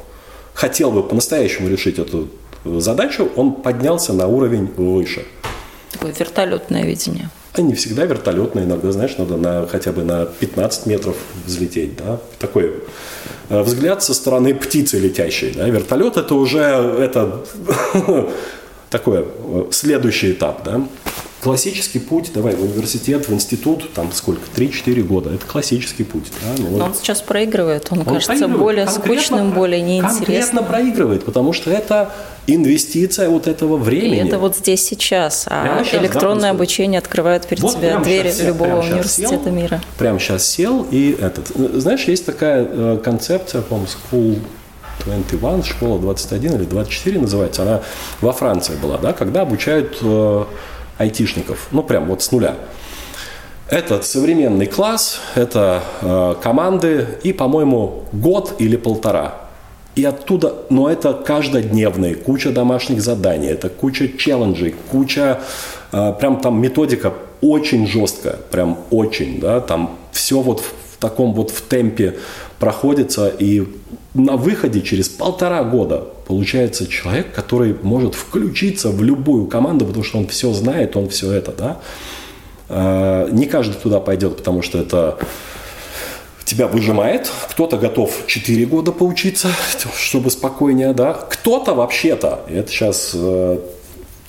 хотел 0.55 0.91
бы 0.91 1.03
по-настоящему 1.03 1.69
решить 1.69 1.99
эту 1.99 2.29
задачу, 2.65 3.29
он 3.35 3.53
поднялся 3.53 4.13
на 4.13 4.27
уровень 4.27 4.65
выше. 4.77 5.25
Такое 5.91 6.13
вертолетное 6.17 6.83
видение. 6.83 7.29
А 7.53 7.61
не 7.61 7.75
всегда 7.75 8.05
вертолетные, 8.05 8.65
иногда, 8.65 8.91
знаешь, 8.91 9.15
надо 9.17 9.37
на, 9.37 9.67
хотя 9.67 9.91
бы 9.91 10.03
на 10.03 10.25
15 10.25 10.87
метров 10.87 11.15
взлететь, 11.45 11.95
да, 11.97 12.19
такой 12.39 12.73
э, 13.49 13.61
взгляд 13.61 14.01
со 14.01 14.15
стороны 14.15 14.55
птицы 14.55 14.97
летящей, 14.97 15.53
да, 15.53 15.67
вертолет 15.69 16.17
это 16.17 16.33
уже, 16.33 16.61
это 16.61 17.45
такой 18.89 19.27
э, 19.27 19.65
следующий 19.69 20.31
этап, 20.31 20.63
да, 20.63 20.87
классический 21.43 21.99
путь, 21.99 22.31
давай, 22.33 22.55
в 22.55 22.63
университет, 22.63 23.27
в 23.27 23.33
институт, 23.33 23.93
там 23.93 24.11
сколько, 24.13 24.41
3-4 24.55 25.01
года, 25.03 25.29
это 25.29 25.45
классический 25.45 26.05
путь. 26.05 26.31
Да? 26.41 26.63
Ну, 26.63 26.77
Но 26.77 26.85
он 26.85 26.95
сейчас 26.95 27.21
проигрывает, 27.21 27.87
он, 27.91 27.99
он 27.99 28.05
кажется 28.05 28.47
более 28.47 28.87
скучным, 28.87 29.51
более 29.51 29.81
неинтересным. 29.81 30.25
Конкретно 30.25 30.63
проигрывает, 30.63 31.25
потому 31.25 31.51
что 31.51 31.69
это 31.69 32.13
инвестиция 32.47 33.29
вот 33.29 33.47
этого 33.47 33.75
времени. 33.75 34.15
И 34.15 34.27
это 34.27 34.39
вот 34.39 34.55
здесь 34.55 34.85
сейчас, 34.85 35.45
а 35.49 35.83
сейчас, 35.83 36.01
электронное 36.01 36.51
да, 36.51 36.55
обучение 36.55 36.99
открывает 36.99 37.45
перед 37.45 37.61
вот 37.61 37.75
тебя 37.75 37.99
двери 37.99 38.31
сейчас, 38.31 38.47
любого 38.47 38.79
университета 38.79 39.43
сел, 39.43 39.51
мира. 39.51 39.81
Прямо 39.97 40.19
сейчас 40.19 40.47
сел 40.47 40.87
и 40.89 41.17
этот, 41.19 41.49
знаешь, 41.81 42.05
есть 42.05 42.25
такая 42.25 42.65
э, 42.69 42.99
концепция, 43.03 43.61
по-моему, 43.61 43.89
School 44.11 44.39
21, 45.05 45.63
школа 45.63 45.99
21 45.99 46.53
или 46.53 46.63
24 46.63 47.19
называется, 47.19 47.63
она 47.63 47.81
во 48.21 48.31
Франции 48.31 48.75
была, 48.75 48.97
да, 48.97 49.11
когда 49.13 49.41
обучают 49.41 49.97
э, 50.01 50.45
айтишников, 50.97 51.67
ну 51.71 51.83
прям 51.83 52.07
вот 52.07 52.21
с 52.21 52.31
нуля. 52.31 52.55
Этот 53.69 54.05
современный 54.05 54.67
класс, 54.67 55.19
это 55.35 55.83
э, 56.01 56.35
команды 56.41 57.07
и, 57.23 57.33
по-моему, 57.33 58.03
год 58.11 58.55
или 58.59 58.75
полтора. 58.75 59.35
И 59.95 60.03
оттуда, 60.03 60.53
но 60.69 60.89
это 60.89 61.13
каждодневные, 61.13 62.15
куча 62.15 62.51
домашних 62.51 63.01
заданий, 63.01 63.47
это 63.47 63.69
куча 63.69 64.17
челленджей, 64.17 64.75
куча, 64.91 65.41
э, 65.91 66.13
прям 66.19 66.41
там 66.41 66.61
методика 66.61 67.13
очень 67.41 67.87
жесткая, 67.87 68.37
прям 68.51 68.79
очень, 68.89 69.39
да, 69.39 69.59
там 69.61 69.97
все 70.11 70.41
вот 70.41 70.59
в, 70.59 70.65
в 70.65 70.97
таком 70.99 71.33
вот 71.33 71.51
в 71.51 71.61
темпе 71.61 72.17
проходится, 72.59 73.27
и 73.27 73.67
на 74.13 74.35
выходе 74.35 74.81
через 74.81 75.09
полтора 75.09 75.63
года 75.63 76.05
получается 76.25 76.87
человек, 76.87 77.33
который 77.33 77.75
может 77.81 78.15
включиться 78.15 78.89
в 78.89 79.03
любую 79.03 79.47
команду, 79.47 79.85
потому 79.85 80.03
что 80.03 80.17
он 80.17 80.27
все 80.27 80.51
знает, 80.51 80.95
он 80.95 81.09
все 81.09 81.31
это, 81.31 81.51
да. 81.51 81.79
А, 82.69 83.29
не 83.29 83.45
каждый 83.45 83.75
туда 83.75 83.99
пойдет, 83.99 84.37
потому 84.37 84.61
что 84.61 84.79
это 84.79 85.17
тебя 86.43 86.67
выжимает, 86.67 87.31
кто-то 87.49 87.77
готов 87.77 88.25
4 88.27 88.65
года 88.65 88.91
поучиться, 88.91 89.49
чтобы 89.97 90.29
спокойнее, 90.29 90.93
да, 90.93 91.13
кто-то 91.13 91.73
вообще-то, 91.73 92.41
это 92.47 92.71
сейчас 92.71 93.11
э, 93.13 93.59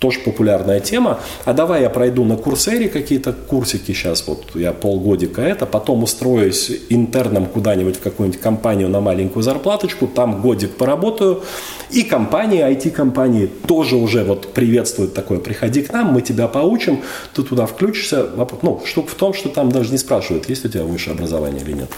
тоже 0.05 0.21
популярная 0.21 0.81
тема. 0.81 1.19
А 1.47 1.55
давай 1.55 1.81
я 1.81 1.89
пройду 1.89 2.25
на 2.25 2.37
курсере 2.37 2.91
какие-то 2.91 3.33
курсики 3.33 3.93
сейчас, 3.93 4.27
вот 4.27 4.55
я 4.55 4.73
полгодика 4.73 5.41
это, 5.41 5.65
потом 5.65 6.03
устроюсь 6.03 6.71
интерном 6.91 7.47
куда-нибудь 7.47 7.97
в 7.97 8.01
какую-нибудь 8.01 8.39
компанию 8.39 8.91
на 8.91 9.01
маленькую 9.01 9.43
зарплаточку, 9.43 10.07
там 10.07 10.43
годик 10.43 10.77
поработаю, 10.77 11.43
и 11.91 12.03
компании, 12.03 12.63
IT-компании 12.63 13.47
тоже 13.67 13.97
уже 13.97 14.25
вот 14.25 14.53
приветствуют 14.53 15.15
такое, 15.15 15.39
приходи 15.39 15.81
к 15.81 15.91
нам, 15.91 16.13
мы 16.13 16.21
тебя 16.21 16.49
поучим, 16.49 17.03
ты 17.33 17.43
туда 17.43 17.65
включишься. 17.65 18.27
Ну, 18.63 18.83
штука 18.85 19.09
в 19.09 19.15
том, 19.15 19.33
что 19.33 19.49
там 19.49 19.73
даже 19.73 19.91
не 19.91 19.99
спрашивают, 19.99 20.51
есть 20.51 20.67
у 20.67 20.69
тебя 20.69 20.85
высшее 20.85 21.15
образование 21.15 21.63
или 21.63 21.73
нет. 21.73 21.89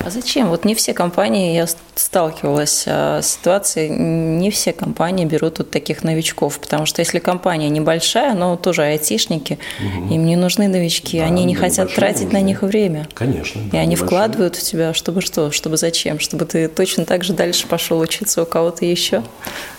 А 0.00 0.10
зачем? 0.10 0.50
Вот 0.50 0.66
не 0.66 0.74
все 0.74 0.92
компании, 0.92 1.54
я 1.54 1.66
сталкивалась 1.94 2.84
а, 2.86 3.20
с 3.22 3.34
ситуацией, 3.34 3.90
не 3.90 4.50
все 4.50 4.72
компании 4.72 5.24
берут 5.24 5.58
вот 5.58 5.70
таких 5.70 6.02
новичков, 6.02 6.58
потому 6.58 6.86
что 6.86 7.00
если 7.00 7.18
компания 7.18 7.68
небольшая, 7.68 8.34
но 8.34 8.56
тоже 8.56 8.82
айтишники, 8.82 9.58
угу. 9.78 10.14
им 10.14 10.26
не 10.26 10.36
нужны 10.36 10.68
новички, 10.68 11.18
да, 11.20 11.26
они 11.26 11.44
не 11.44 11.54
хотят 11.54 11.94
тратить 11.94 12.24
нужны. 12.24 12.38
на 12.38 12.42
них 12.42 12.62
время. 12.62 13.08
Конечно. 13.14 13.62
Да, 13.70 13.78
и 13.78 13.80
они 13.80 13.94
небольшие. 13.94 14.06
вкладывают 14.06 14.56
в 14.56 14.62
тебя, 14.62 14.94
чтобы 14.94 15.20
что, 15.20 15.50
чтобы 15.50 15.76
зачем, 15.76 16.18
чтобы 16.18 16.44
ты 16.44 16.68
точно 16.68 17.04
так 17.04 17.24
же 17.24 17.32
дальше 17.32 17.66
пошел 17.66 17.98
учиться 17.98 18.42
у 18.42 18.46
кого-то 18.46 18.84
еще. 18.84 19.22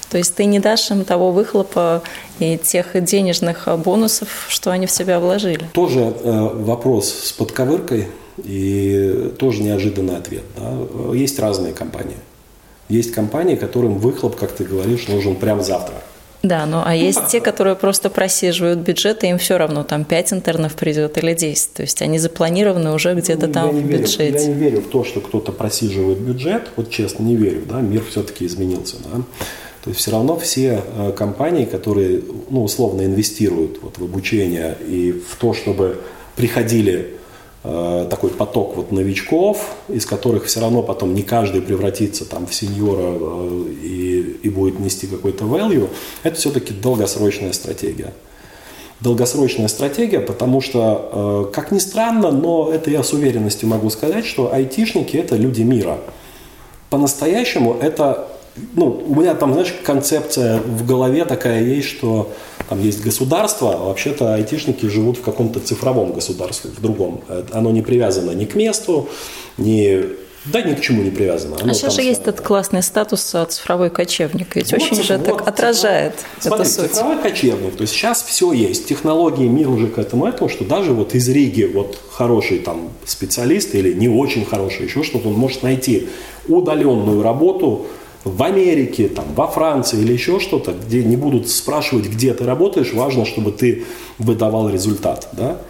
То 0.09 0.17
есть 0.17 0.35
ты 0.35 0.45
не 0.45 0.59
дашь 0.59 0.91
им 0.91 1.03
того 1.03 1.31
выхлопа 1.31 2.03
и 2.39 2.57
тех 2.57 3.03
денежных 3.03 3.67
бонусов, 3.79 4.45
что 4.47 4.71
они 4.71 4.85
в 4.85 4.91
себя 4.91 5.19
вложили. 5.19 5.67
Тоже 5.73 5.99
э, 5.99 6.31
вопрос 6.53 7.09
с 7.09 7.31
подковыркой 7.33 8.07
и 8.43 9.31
тоже 9.37 9.63
неожиданный 9.63 10.17
ответ. 10.17 10.43
Да? 10.57 11.13
Есть 11.13 11.39
разные 11.39 11.73
компании. 11.73 12.17
Есть 12.89 13.11
компании, 13.11 13.55
которым 13.55 13.97
выхлоп, 13.97 14.35
как 14.35 14.51
ты 14.51 14.63
говоришь, 14.63 15.07
нужен 15.07 15.35
прямо 15.35 15.63
завтра. 15.63 15.95
Да, 16.45 16.67
ну 16.67 16.81
а 16.85 16.93
есть 16.93 17.25
те, 17.27 17.41
которые 17.41 17.75
просто 17.75 18.11
просиживают 18.11 18.77
бюджет, 18.79 19.23
и 19.23 19.27
им 19.27 19.39
все 19.39 19.57
равно, 19.57 19.83
там 19.83 20.03
5 20.03 20.33
интернов 20.33 20.75
придет 20.75 21.17
или 21.17 21.33
10. 21.33 21.73
То 21.73 21.81
есть 21.81 22.03
они 22.03 22.19
запланированы 22.19 22.93
уже 22.93 23.15
где-то 23.15 23.47
там 23.47 23.71
в 23.71 23.79
верю, 23.79 24.03
бюджете. 24.03 24.39
Я 24.39 24.45
не 24.45 24.53
верю 24.53 24.81
в 24.81 24.87
то, 24.87 25.03
что 25.03 25.21
кто-то 25.21 25.51
просиживает 25.51 26.19
бюджет, 26.19 26.69
вот 26.75 26.91
честно 26.91 27.23
не 27.23 27.35
верю, 27.35 27.63
да, 27.67 27.81
мир 27.81 28.03
все-таки 28.07 28.45
изменился, 28.45 28.97
да. 29.11 29.23
То 29.83 29.89
есть 29.89 30.01
все 30.01 30.11
равно 30.11 30.37
все 30.37 30.81
э, 30.97 31.11
компании, 31.15 31.65
которые 31.65 32.21
ну, 32.49 32.63
условно 32.63 33.05
инвестируют 33.05 33.79
вот 33.81 33.97
в 33.97 34.03
обучение 34.03 34.77
и 34.87 35.11
в 35.11 35.35
то, 35.37 35.53
чтобы 35.53 35.97
приходили 36.35 37.15
такой 38.09 38.29
поток 38.29 38.75
вот 38.75 38.91
новичков, 38.91 39.75
из 39.87 40.05
которых 40.05 40.45
все 40.45 40.59
равно 40.59 40.83
потом 40.83 41.13
не 41.13 41.23
каждый 41.23 41.61
превратится 41.61 42.25
там 42.25 42.45
в 42.47 42.53
сеньора 42.53 43.17
э, 43.19 43.65
и, 43.83 44.39
и 44.43 44.49
будет 44.49 44.79
нести 44.79 45.07
какой-то 45.07 45.45
value, 45.45 45.89
это 46.23 46.35
все-таки 46.35 46.73
долгосрочная 46.73 47.53
стратегия. 47.53 48.13
Долгосрочная 49.01 49.67
стратегия, 49.67 50.21
потому 50.21 50.61
что, 50.61 51.51
как 51.53 51.71
ни 51.71 51.79
странно, 51.79 52.31
но 52.31 52.71
это 52.71 52.89
я 52.89 53.03
с 53.03 53.11
уверенностью 53.11 53.67
могу 53.67 53.89
сказать, 53.89 54.25
что 54.25 54.53
айтишники– 54.53 55.17
это 55.17 55.35
люди 55.35 55.63
мира. 55.63 55.97
По-настоящему 56.89 57.77
это 57.81 58.29
ну, 58.73 59.03
у 59.07 59.15
меня 59.19 59.33
там, 59.35 59.53
знаешь, 59.53 59.73
концепция 59.83 60.59
в 60.59 60.85
голове 60.85 61.25
такая 61.25 61.63
есть, 61.63 61.89
что 61.89 62.31
там 62.69 62.81
есть 62.81 63.01
государство, 63.01 63.73
а 63.73 63.77
вообще-то 63.85 64.33
айтишники 64.33 64.85
живут 64.87 65.17
в 65.17 65.21
каком-то 65.21 65.59
цифровом 65.59 66.13
государстве, 66.13 66.71
в 66.71 66.81
другом. 66.81 67.21
Оно 67.51 67.71
не 67.71 67.81
привязано 67.81 68.31
ни 68.31 68.45
к 68.45 68.55
месту, 68.55 69.09
ни 69.57 70.15
да, 70.45 70.61
ни 70.61 70.75
к 70.75 70.81
чему 70.81 71.01
не 71.01 71.09
привязано. 71.09 71.57
Оно 71.59 71.71
а 71.71 71.73
сейчас 71.73 71.95
же 71.95 72.01
есть 72.01 72.21
этот 72.21 72.41
классный 72.41 72.83
статус 72.83 73.35
цифровой 73.49 73.89
кочевник, 73.89 74.55
ведь 74.55 74.71
вот, 74.71 74.81
очень 74.81 75.01
же 75.01 75.17
вот, 75.17 75.25
так 75.25 75.47
отражает 75.47 76.13
Смотри, 76.39 76.65
эту 76.65 76.81
суть. 76.81 76.91
цифровой 76.91 77.21
кочевник, 77.21 77.75
то 77.75 77.81
есть 77.81 77.93
сейчас 77.93 78.21
все 78.21 78.51
есть, 78.51 78.85
технологии, 78.85 79.47
мир 79.47 79.69
уже 79.69 79.87
к 79.87 79.97
этому, 79.97 80.27
этому, 80.27 80.49
что 80.49 80.63
даже 80.63 80.93
вот 80.93 81.15
из 81.15 81.27
Риги 81.29 81.63
вот 81.63 81.97
хороший 82.11 82.59
там 82.59 82.91
специалист 83.05 83.73
или 83.73 83.93
не 83.93 84.07
очень 84.07 84.45
хороший, 84.45 84.85
еще 84.85 85.03
что-то, 85.03 85.29
он 85.29 85.33
может 85.33 85.63
найти 85.63 86.09
удаленную 86.47 87.23
работу, 87.23 87.87
в 88.25 88.41
Америке, 88.41 89.07
там, 89.07 89.25
во 89.35 89.47
Франции 89.47 90.01
или 90.01 90.11
еще 90.11 90.39
что-то, 90.39 90.73
где 90.73 91.03
не 91.03 91.15
будут 91.15 91.47
спрашивать, 91.47 92.07
где 92.07 92.33
ты 92.33 92.43
работаешь, 92.43 92.91
важно, 92.91 93.23
чтобы 93.23 93.51
ты 93.51 93.85
выдавал 94.17 94.67
результат. 94.67 95.29
Да? 95.33 95.61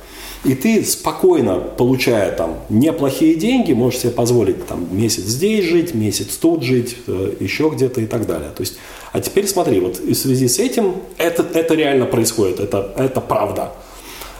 И 0.45 0.55
ты 0.55 0.83
спокойно, 0.85 1.55
получая 1.59 2.31
там 2.31 2.55
неплохие 2.69 3.35
деньги, 3.35 3.73
можешь 3.73 4.01
себе 4.01 4.11
позволить 4.11 4.65
там 4.67 4.87
месяц 4.91 5.23
здесь 5.23 5.65
жить, 5.65 5.93
месяц 5.93 6.37
тут 6.37 6.63
жить, 6.63 6.95
э, 7.07 7.33
еще 7.39 7.69
где-то 7.73 7.99
и 7.99 8.05
так 8.05 8.25
далее. 8.25 8.51
То 8.55 8.61
есть, 8.61 8.77
а 9.11 9.19
теперь 9.19 9.47
смотри, 9.47 9.79
вот 9.81 9.97
в 9.97 10.13
связи 10.13 10.47
с 10.47 10.59
этим 10.59 10.95
это, 11.17 11.45
это 11.53 11.73
реально 11.73 12.05
происходит, 12.05 12.61
это, 12.61 12.93
это 12.95 13.19
правда. 13.19 13.73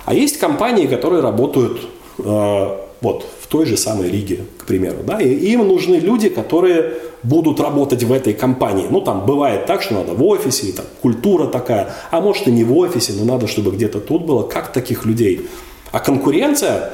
А 0.06 0.14
есть 0.14 0.38
компании, 0.38 0.86
которые 0.86 1.22
работают 1.22 1.82
э, 2.20 2.78
вот 3.02 3.26
в 3.46 3.48
той 3.48 3.68
же 3.68 3.78
самой 3.78 4.10
Риге, 4.10 4.40
к 4.58 4.66
примеру, 4.66 4.98
да, 5.06 5.22
и 5.22 5.30
им 5.52 5.68
нужны 5.68 5.98
люди, 5.98 6.30
которые 6.30 6.94
будут 7.22 7.60
работать 7.60 8.04
в 8.04 8.12
этой 8.12 8.34
компании. 8.34 8.88
Ну, 8.90 9.02
там 9.02 9.24
бывает 9.28 9.68
так, 9.68 9.84
что 9.84 9.94
надо 9.94 10.14
в 10.14 10.24
офисе, 10.26 10.72
там, 10.72 10.86
культура 11.00 11.46
такая, 11.46 11.94
а 12.10 12.22
может 12.22 12.48
и 12.48 12.52
не 12.52 12.64
в 12.64 12.76
офисе, 12.76 13.14
но 13.20 13.26
надо, 13.26 13.46
чтобы 13.46 13.70
где-то 13.70 14.00
тут 14.00 14.26
было. 14.26 14.42
Как 14.42 14.74
таких 14.74 15.06
людей? 15.06 15.42
А 15.92 16.00
конкуренция 16.00 16.94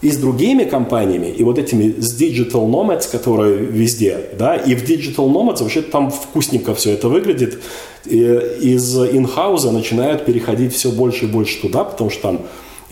и 0.00 0.10
с 0.10 0.16
другими 0.16 0.64
компаниями, 0.64 1.28
и 1.28 1.44
вот 1.44 1.58
этими 1.58 1.94
с 2.00 2.20
Digital 2.20 2.68
Nomads, 2.68 3.08
которые 3.08 3.54
везде, 3.58 4.30
да, 4.36 4.56
и 4.56 4.74
в 4.74 4.82
Digital 4.82 5.30
Nomads 5.30 5.62
вообще 5.62 5.82
там 5.82 6.10
вкусненько 6.10 6.74
все 6.74 6.90
это 6.90 7.08
выглядит, 7.08 7.60
и 8.06 8.18
из 8.18 8.96
инхауза 8.96 9.70
начинают 9.70 10.24
переходить 10.24 10.74
все 10.74 10.90
больше 10.90 11.26
и 11.26 11.28
больше 11.28 11.60
туда, 11.62 11.84
потому 11.84 12.10
что 12.10 12.22
там 12.22 12.40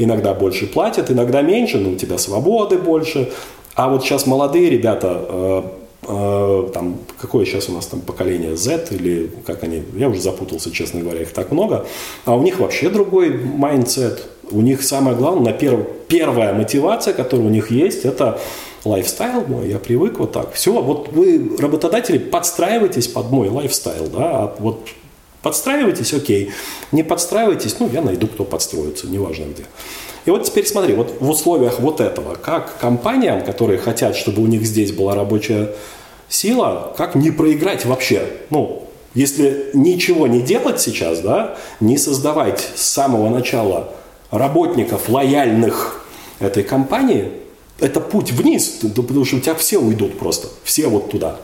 иногда 0.02 0.34
больше 0.34 0.66
платят, 0.66 1.10
иногда 1.10 1.42
меньше, 1.42 1.78
но 1.78 1.90
у 1.90 1.96
тебя 1.96 2.18
свободы 2.18 2.78
больше, 2.78 3.30
а 3.74 3.88
вот 3.88 4.04
сейчас 4.04 4.26
молодые 4.26 4.70
ребята 4.70 5.24
э, 5.28 5.62
Э, 6.02 6.68
там, 6.72 6.96
какое 7.20 7.44
сейчас 7.44 7.68
у 7.68 7.72
нас 7.72 7.86
там 7.86 8.00
поколение 8.00 8.56
Z 8.56 8.86
или 8.90 9.30
как 9.46 9.62
они, 9.64 9.82
я 9.94 10.08
уже 10.08 10.20
запутался, 10.20 10.70
честно 10.70 11.00
говоря, 11.00 11.20
их 11.20 11.32
так 11.32 11.52
много, 11.52 11.86
а 12.24 12.36
у 12.36 12.42
них 12.42 12.58
вообще 12.58 12.88
другой 12.88 13.36
mindset, 13.36 14.26
у 14.50 14.62
них 14.62 14.82
самое 14.82 15.14
главное, 15.14 15.52
на 15.52 15.58
перв, 15.58 15.80
первая 16.08 16.54
мотивация, 16.54 17.12
которая 17.12 17.46
у 17.46 17.50
них 17.50 17.70
есть, 17.70 18.06
это 18.06 18.40
lifestyle 18.86 19.44
мой, 19.46 19.68
я 19.68 19.78
привык 19.78 20.18
вот 20.18 20.32
так. 20.32 20.54
Все, 20.54 20.72
вот 20.80 21.12
вы, 21.12 21.56
работодатели, 21.58 22.16
подстраивайтесь 22.16 23.06
под 23.06 23.30
мой 23.30 23.50
lifestyle, 23.50 24.06
да, 24.06 24.30
а 24.30 24.56
вот 24.58 24.88
подстраивайтесь, 25.42 26.12
окей, 26.12 26.52
не 26.92 27.02
подстраивайтесь, 27.02 27.76
ну, 27.78 27.88
я 27.92 28.02
найду, 28.02 28.26
кто 28.26 28.44
подстроится, 28.44 29.06
неважно 29.06 29.44
где. 29.44 29.64
И 30.26 30.30
вот 30.30 30.44
теперь 30.44 30.66
смотри, 30.66 30.94
вот 30.94 31.16
в 31.20 31.30
условиях 31.30 31.80
вот 31.80 32.00
этого, 32.00 32.34
как 32.34 32.78
компаниям, 32.78 33.42
которые 33.42 33.78
хотят, 33.78 34.16
чтобы 34.16 34.42
у 34.42 34.46
них 34.46 34.64
здесь 34.64 34.92
была 34.92 35.14
рабочая 35.14 35.70
сила, 36.28 36.94
как 36.96 37.14
не 37.14 37.30
проиграть 37.30 37.84
вообще? 37.86 38.26
Ну, 38.50 38.86
если 39.14 39.70
ничего 39.74 40.26
не 40.26 40.40
делать 40.40 40.80
сейчас, 40.80 41.20
да, 41.20 41.56
не 41.80 41.98
создавать 41.98 42.68
с 42.76 42.82
самого 42.82 43.28
начала 43.28 43.92
работников 44.30 45.08
лояльных 45.08 46.04
этой 46.38 46.62
компании, 46.62 47.32
это 47.80 48.00
путь 48.00 48.30
вниз, 48.30 48.80
потому 48.82 49.24
что 49.24 49.36
у 49.36 49.40
тебя 49.40 49.54
все 49.54 49.78
уйдут 49.78 50.18
просто, 50.18 50.48
все 50.64 50.86
вот 50.86 51.10
туда. 51.10 51.36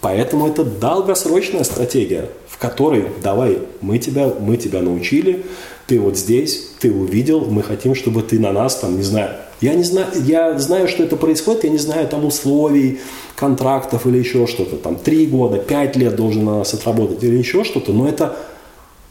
Поэтому 0.00 0.48
это 0.48 0.64
долгосрочная 0.64 1.64
стратегия, 1.64 2.28
в 2.62 2.64
которой 2.64 3.06
давай, 3.20 3.58
мы 3.80 3.98
тебя, 3.98 4.32
мы 4.38 4.56
тебя 4.56 4.82
научили, 4.82 5.44
ты 5.88 5.98
вот 5.98 6.16
здесь, 6.16 6.68
ты 6.78 6.92
увидел, 6.92 7.44
мы 7.46 7.60
хотим, 7.60 7.96
чтобы 7.96 8.22
ты 8.22 8.38
на 8.38 8.52
нас, 8.52 8.76
там, 8.76 8.96
не 8.96 9.02
знаю, 9.02 9.30
я 9.60 9.74
не 9.74 9.82
знаю, 9.82 10.06
я 10.24 10.56
знаю, 10.60 10.86
что 10.86 11.02
это 11.02 11.16
происходит, 11.16 11.64
я 11.64 11.70
не 11.70 11.78
знаю 11.78 12.06
там 12.06 12.24
условий, 12.24 13.00
контрактов 13.34 14.06
или 14.06 14.18
еще 14.18 14.46
что-то, 14.46 14.76
там, 14.76 14.94
три 14.94 15.26
года, 15.26 15.58
пять 15.58 15.96
лет 15.96 16.14
должен 16.14 16.44
на 16.44 16.58
нас 16.58 16.72
отработать 16.72 17.24
или 17.24 17.36
еще 17.36 17.64
что-то, 17.64 17.92
но 17.92 18.08
это 18.08 18.36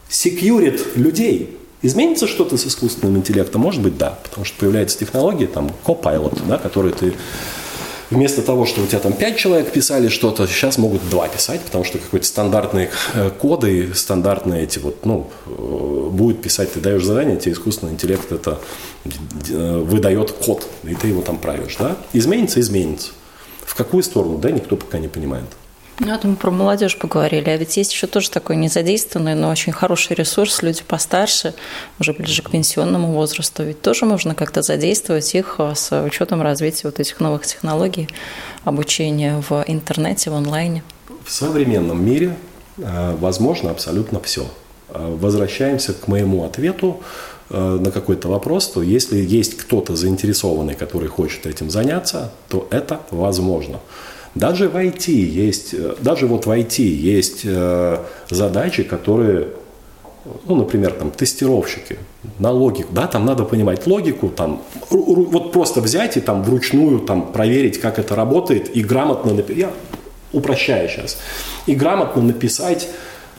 секьюрит 0.08 0.96
людей. 0.96 1.58
Изменится 1.82 2.28
что-то 2.28 2.56
с 2.56 2.66
искусственным 2.66 3.18
интеллектом? 3.18 3.62
Может 3.62 3.82
быть, 3.82 3.98
да, 3.98 4.18
потому 4.24 4.46
что 4.46 4.58
появляется 4.60 4.98
технология, 4.98 5.48
там, 5.48 5.72
Copilot, 5.84 6.40
да, 6.48 6.58
который 6.58 6.94
ты 6.94 7.16
вместо 8.12 8.42
того, 8.42 8.66
что 8.66 8.82
у 8.82 8.86
тебя 8.86 9.00
там 9.00 9.14
5 9.14 9.38
человек 9.38 9.72
писали 9.72 10.10
что-то, 10.10 10.46
сейчас 10.46 10.78
могут 10.78 11.10
2 11.10 11.28
писать, 11.30 11.62
потому 11.62 11.84
что 11.84 11.98
какой-то 11.98 12.26
стандартные 12.26 12.92
э, 13.14 13.32
коды, 13.32 13.94
стандартные 13.96 14.64
эти 14.64 14.80
вот, 14.80 15.06
ну, 15.06 15.30
э, 15.48 16.10
будет 16.12 16.42
писать, 16.42 16.74
ты 16.74 16.80
даешь 16.80 17.04
задание, 17.04 17.38
тебе 17.38 17.54
искусственный 17.54 17.94
интеллект 17.94 18.32
это 18.32 18.60
э, 19.50 19.80
выдает 19.80 20.32
код, 20.32 20.68
и 20.84 20.94
ты 20.94 21.08
его 21.08 21.22
там 21.22 21.38
правишь, 21.38 21.78
да? 21.80 21.98
Изменится, 22.14 22.60
изменится. 22.60 23.12
В 23.66 23.74
какую 23.74 24.04
сторону, 24.04 24.38
да, 24.38 24.52
никто 24.52 24.76
пока 24.76 25.00
не 25.00 25.08
понимает. 25.08 25.46
Ну, 26.04 26.16
это 26.16 26.28
мы 26.28 26.36
про 26.36 26.50
молодежь 26.50 26.98
поговорили. 26.98 27.48
А 27.52 27.58
ведь 27.58 27.78
есть 27.78 27.94
еще 27.94 28.08
тоже 28.08 28.32
такой 28.32 28.56
незадействованный, 28.56 29.36
но 29.36 29.52
очень 29.52 29.72
хороший 29.72 30.16
ресурс, 30.16 30.64
люди 30.64 30.82
постарше, 30.82 31.54
уже 32.00 32.14
ближе 32.14 32.42
к 32.42 32.50
пенсионному 32.50 33.12
возрасту. 33.12 33.62
Ведь 33.62 33.84
тоже 33.84 34.06
можно 34.06 34.34
как-то 34.34 34.64
задействовать 34.64 35.36
их 35.36 35.56
а, 35.60 35.76
с 35.76 36.04
учетом 36.04 36.42
развития 36.42 36.82
вот 36.86 37.00
этих 37.00 37.20
новых 37.20 37.46
технологий, 37.46 38.10
обучения 38.64 39.44
в 39.48 39.64
интернете, 39.68 40.32
в 40.32 40.34
онлайне. 40.34 40.84
В 41.24 41.32
современном 41.32 42.04
мире 42.04 42.36
э, 42.80 43.16
возможно 43.18 43.70
абсолютно 43.70 44.20
все. 44.22 44.48
э, 44.90 45.18
возвращаемся 45.20 45.94
к 45.94 46.08
моему 46.08 46.46
ответу 46.46 47.02
э, 47.52 47.78
на 47.80 47.92
какой-то 47.92 48.28
вопрос, 48.28 48.70
то 48.70 48.82
если 48.82 49.20
есть 49.20 49.56
кто-то 49.56 49.96
заинтересованный, 49.96 50.74
который 50.74 51.10
хочет 51.10 51.46
этим 51.46 51.70
заняться, 51.70 52.32
то 52.50 52.68
это 52.72 53.02
возможно. 53.12 53.80
Даже 54.36 54.70
в 54.70 54.76
IT 54.78 55.12
есть, 55.12 55.76
даже 56.02 56.28
вот 56.28 56.46
в 56.46 56.50
IT 56.50 56.82
есть 56.82 57.46
задачи, 58.30 58.84
которые 58.84 59.48
ну, 60.46 60.56
например, 60.56 60.94
там, 60.94 61.12
тестировщики 61.12 61.98
на 62.40 62.52
логику, 62.52 62.94
да, 62.94 63.08
там 63.08 63.26
надо 63.26 63.44
понимать 63.44 63.88
логику, 63.88 64.30
там, 64.30 64.62
вот 64.90 65.52
просто 65.52 65.82
взять 65.82 66.18
и 66.18 66.22
там 66.22 66.44
вручную 66.44 67.00
там 67.00 67.32
проверить, 67.32 67.80
как 67.80 67.98
это 67.98 68.16
работает, 68.16 68.76
и 68.76 68.84
грамотно 68.84 69.34
написать, 69.34 69.58
я 69.58 69.72
упрощаю 70.32 70.88
сейчас, 70.90 71.18
и 71.66 71.76
грамотно 71.76 72.22
написать, 72.22 72.88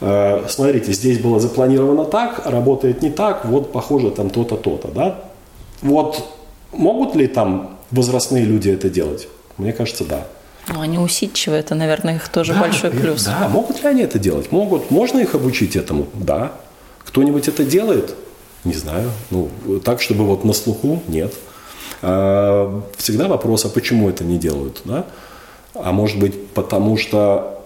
э, 0.00 0.44
смотрите, 0.48 0.92
здесь 0.92 1.18
было 1.18 1.38
запланировано 1.38 2.04
так, 2.04 2.42
работает 2.46 3.02
не 3.02 3.10
так, 3.10 3.44
вот 3.44 3.72
похоже 3.72 4.10
там 4.10 4.30
то-то, 4.30 4.56
то-то, 4.56 4.88
да. 4.88 5.20
Вот 5.82 6.24
могут 6.72 7.14
ли 7.14 7.28
там 7.28 7.78
возрастные 7.90 8.44
люди 8.44 8.70
это 8.70 8.90
делать? 8.90 9.28
Мне 9.56 9.72
кажется, 9.72 10.04
да. 10.04 10.26
Ну, 10.68 10.80
они 10.80 10.98
усидчивые, 10.98 11.60
это, 11.60 11.74
наверное, 11.74 12.16
их 12.16 12.28
тоже 12.28 12.54
да, 12.54 12.60
большой 12.60 12.90
плюс. 12.90 13.24
Да, 13.24 13.48
могут 13.48 13.82
ли 13.82 13.88
они 13.88 14.02
это 14.02 14.18
делать? 14.18 14.52
Могут. 14.52 14.90
Можно 14.90 15.18
их 15.18 15.34
обучить 15.34 15.74
этому? 15.74 16.06
Да. 16.14 16.52
Кто-нибудь 17.04 17.48
это 17.48 17.64
делает? 17.64 18.14
Не 18.64 18.74
знаю. 18.74 19.10
Ну, 19.30 19.50
так, 19.84 20.00
чтобы 20.00 20.24
вот 20.24 20.44
на 20.44 20.52
слуху, 20.52 21.02
нет. 21.08 21.34
А, 22.00 22.82
всегда 22.96 23.26
вопрос, 23.26 23.64
а 23.64 23.68
почему 23.68 24.08
это 24.08 24.22
не 24.22 24.38
делают, 24.38 24.82
да? 24.84 25.06
А 25.74 25.90
может 25.90 26.18
быть, 26.18 26.48
потому 26.48 26.96
что 26.96 27.64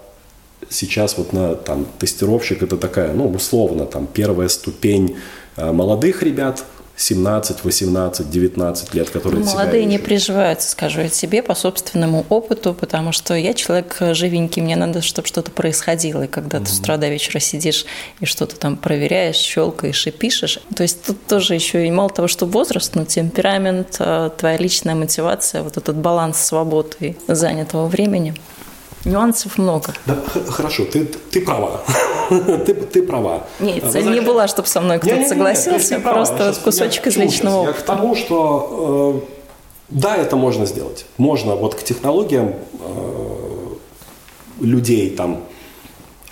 сейчас 0.69 1.17
вот 1.17 1.33
на 1.33 1.55
там 1.55 1.85
тестировщик 1.99 2.63
это 2.63 2.77
такая, 2.77 3.13
ну, 3.13 3.29
условно, 3.29 3.85
там 3.85 4.07
первая 4.07 4.47
ступень 4.47 5.17
а, 5.55 5.71
молодых 5.71 6.23
ребят– 6.23 6.63
17, 6.97 7.63
18, 7.63 8.29
19 8.29 8.93
лет, 8.95 9.09
которые 9.11 9.43
ну, 9.43 9.51
Молодые 9.51 9.85
не 9.85 9.99
приживаются, 9.99 10.69
скажу 10.71 11.01
я 11.01 11.09
тебе, 11.09 11.43
по 11.43 11.53
собственному 11.53 12.25
опыту, 12.29 12.73
потому 12.73 13.11
что 13.11 13.35
я 13.35 13.53
человек 13.53 13.97
живенький, 14.13 14.63
мне 14.63 14.75
надо, 14.75 15.03
чтобы 15.03 15.27
что-то 15.27 15.51
происходило. 15.51 16.23
И 16.23 16.27
когда 16.27 16.57
mm-hmm. 16.57 16.65
ты 16.65 16.71
с 16.71 16.79
утра 16.79 16.97
до 16.97 17.07
вечера 17.09 17.39
сидишь 17.39 17.85
и 18.19 18.25
что-то 18.25 18.55
там 18.55 18.77
проверяешь, 18.77 19.35
щелкаешь 19.35 20.07
и 20.07 20.11
пишешь, 20.11 20.59
то 20.75 20.81
есть 20.81 21.03
тут 21.03 21.23
тоже 21.27 21.53
еще 21.53 21.85
и 21.85 21.91
мало 21.91 22.09
того, 22.09 22.27
что 22.27 22.47
возраст, 22.47 22.95
но 22.95 23.05
темперамент, 23.05 23.97
а, 23.99 24.29
твоя 24.29 24.57
личная 24.57 24.95
мотивация, 24.95 25.61
вот 25.61 25.77
этот 25.77 25.97
баланс 25.97 26.39
свободы 26.39 26.95
и 26.99 27.15
занятого 27.27 27.87
времени– 27.87 28.33
Нюансов 29.07 29.57
много. 29.57 29.93
Да, 30.05 30.17
хорошо, 30.49 30.85
ты, 30.85 31.05
ты 31.05 31.41
права. 31.41 31.81
ты, 32.29 32.73
ты 32.73 33.03
права. 33.03 33.47
Нет, 33.59 33.83
цель 33.91 34.11
не 34.11 34.19
была, 34.19 34.47
чтобы 34.47 34.67
со 34.67 34.81
мной 34.81 34.99
кто-то 34.99 35.25
согласился, 35.25 35.95
не, 35.95 36.03
не, 36.03 36.09
просто 36.09 36.47
вот 36.47 36.57
кусочек 36.57 37.07
из 37.07 37.17
личного 37.17 37.61
опыта. 37.61 37.77
Я 37.77 37.81
к 37.81 37.85
тому, 37.85 38.15
что 38.15 39.23
э, 39.25 39.35
да, 39.89 40.17
это 40.17 40.35
можно 40.35 40.65
сделать. 40.65 41.05
Можно 41.17 41.55
вот 41.55 41.75
к 41.75 41.83
технологиям 41.83 42.55
э, 42.79 43.75
людей 44.61 45.09
там 45.11 45.43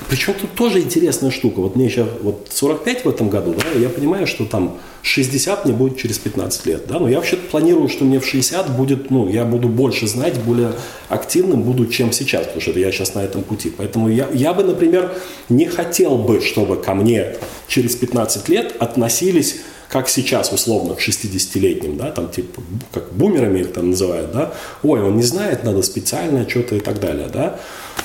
причем 0.10 0.34
тут 0.34 0.54
тоже 0.56 0.82
интересная 0.82 1.32
штука. 1.32 1.62
Вот 1.62 1.76
мне 1.76 1.90
сейчас 1.90 2.08
вот 2.22 2.50
45 2.52 3.06
в 3.06 3.10
этом 3.10 3.30
году, 3.30 3.54
да, 3.54 3.80
я 3.80 3.90
понимаю, 3.90 4.28
что 4.28 4.46
там 4.46 4.78
60 5.06 5.66
мне 5.66 5.74
будет 5.74 5.98
через 5.98 6.18
15 6.18 6.66
лет, 6.66 6.88
да, 6.88 7.00
но 7.00 7.08
я 7.08 7.18
вообще 7.18 7.38
планирую, 7.38 7.88
что 7.90 8.06
мне 8.06 8.20
в 8.20 8.26
60 8.26 8.72
будет, 8.76 9.12
ну, 9.12 9.30
я 9.30 9.46
буду 9.46 9.70
больше 9.70 10.08
знать, 10.08 10.40
более 10.40 10.72
активным 11.10 11.62
буду, 11.62 11.86
чем 11.86 12.12
сейчас, 12.12 12.46
потому 12.46 12.62
что 12.62 12.72
я 12.72 12.92
сейчас 12.92 13.14
на 13.14 13.20
этом 13.20 13.44
пути. 13.44 13.72
Поэтому 13.76 14.10
я, 14.10 14.28
я 14.34 14.54
бы, 14.54 14.64
например, 14.64 15.14
не 15.48 15.68
хотел 15.68 16.18
бы, 16.18 16.42
чтобы 16.42 16.78
ко 16.78 16.96
мне 16.96 17.36
через 17.68 17.96
15 17.96 18.50
лет 18.50 18.76
относились 18.80 19.58
как 19.90 20.10
сейчас, 20.10 20.52
условно, 20.52 20.96
к 20.96 21.00
60-летним, 21.00 21.98
да, 21.98 22.10
там, 22.10 22.30
типа, 22.30 22.64
как 22.92 23.14
бумерами 23.14 23.60
их 23.60 23.74
там 23.74 23.92
называют, 23.92 24.32
да, 24.32 24.56
ой, 24.82 25.04
он 25.04 25.18
не 25.18 25.24
знает, 25.24 25.64
надо 25.64 25.84
специально 25.84 26.50
что-то 26.50 26.76
и 26.76 26.80
так 26.80 27.00
далее, 27.00 27.30
да. 27.32 27.60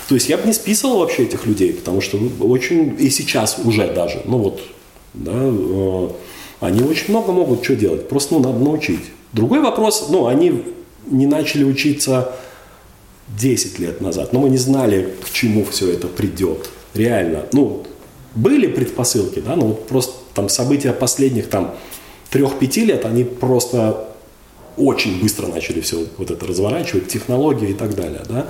То 0.07 0.15
есть 0.15 0.29
я 0.29 0.37
бы 0.37 0.47
не 0.47 0.53
списывал 0.53 0.99
вообще 0.99 1.23
этих 1.23 1.47
людей, 1.47 1.73
потому 1.73 2.03
что 2.03 2.21
очень, 2.41 2.95
и 2.99 3.09
сейчас 3.09 3.59
уже 3.65 3.91
даже, 3.95 4.21
ну 4.27 4.37
вот, 4.37 4.61
да, 5.15 5.33
э, 5.35 6.09
они 6.61 6.83
очень 6.83 7.11
много 7.11 7.33
могут 7.33 7.65
что 7.65 7.75
делать, 7.75 8.09
просто, 8.09 8.35
ну, 8.35 8.41
надо 8.41 8.59
научить. 8.59 9.01
Другой 9.33 9.61
вопрос, 9.61 10.07
ну, 10.11 10.27
они 10.27 10.63
не 11.07 11.27
начали 11.27 11.65
учиться 11.65 12.33
10 13.39 13.79
лет 13.79 14.01
назад, 14.01 14.33
но 14.33 14.41
мы 14.41 14.51
не 14.51 14.59
знали, 14.59 15.15
к 15.25 15.31
чему 15.33 15.65
все 15.65 15.91
это 15.93 16.07
придет, 16.07 16.69
реально. 16.95 17.47
Ну, 17.53 17.85
были 18.35 18.67
предпосылки, 18.67 19.41
да, 19.41 19.57
но 19.57 19.69
вот 19.69 19.89
просто 19.89 20.15
там 20.35 20.49
события 20.49 20.93
последних 20.93 21.49
там 21.49 21.75
трех-пяти 22.31 22.85
лет, 22.85 23.05
они 23.05 23.25
просто 23.25 24.09
очень 24.77 25.21
быстро 25.21 25.47
начали 25.47 25.81
все 25.81 26.07
вот 26.17 26.31
это 26.31 26.47
разворачивать, 26.47 27.09
технологии 27.09 27.71
и 27.71 27.75
так 27.75 27.95
далее, 27.95 28.23
да. 28.29 28.47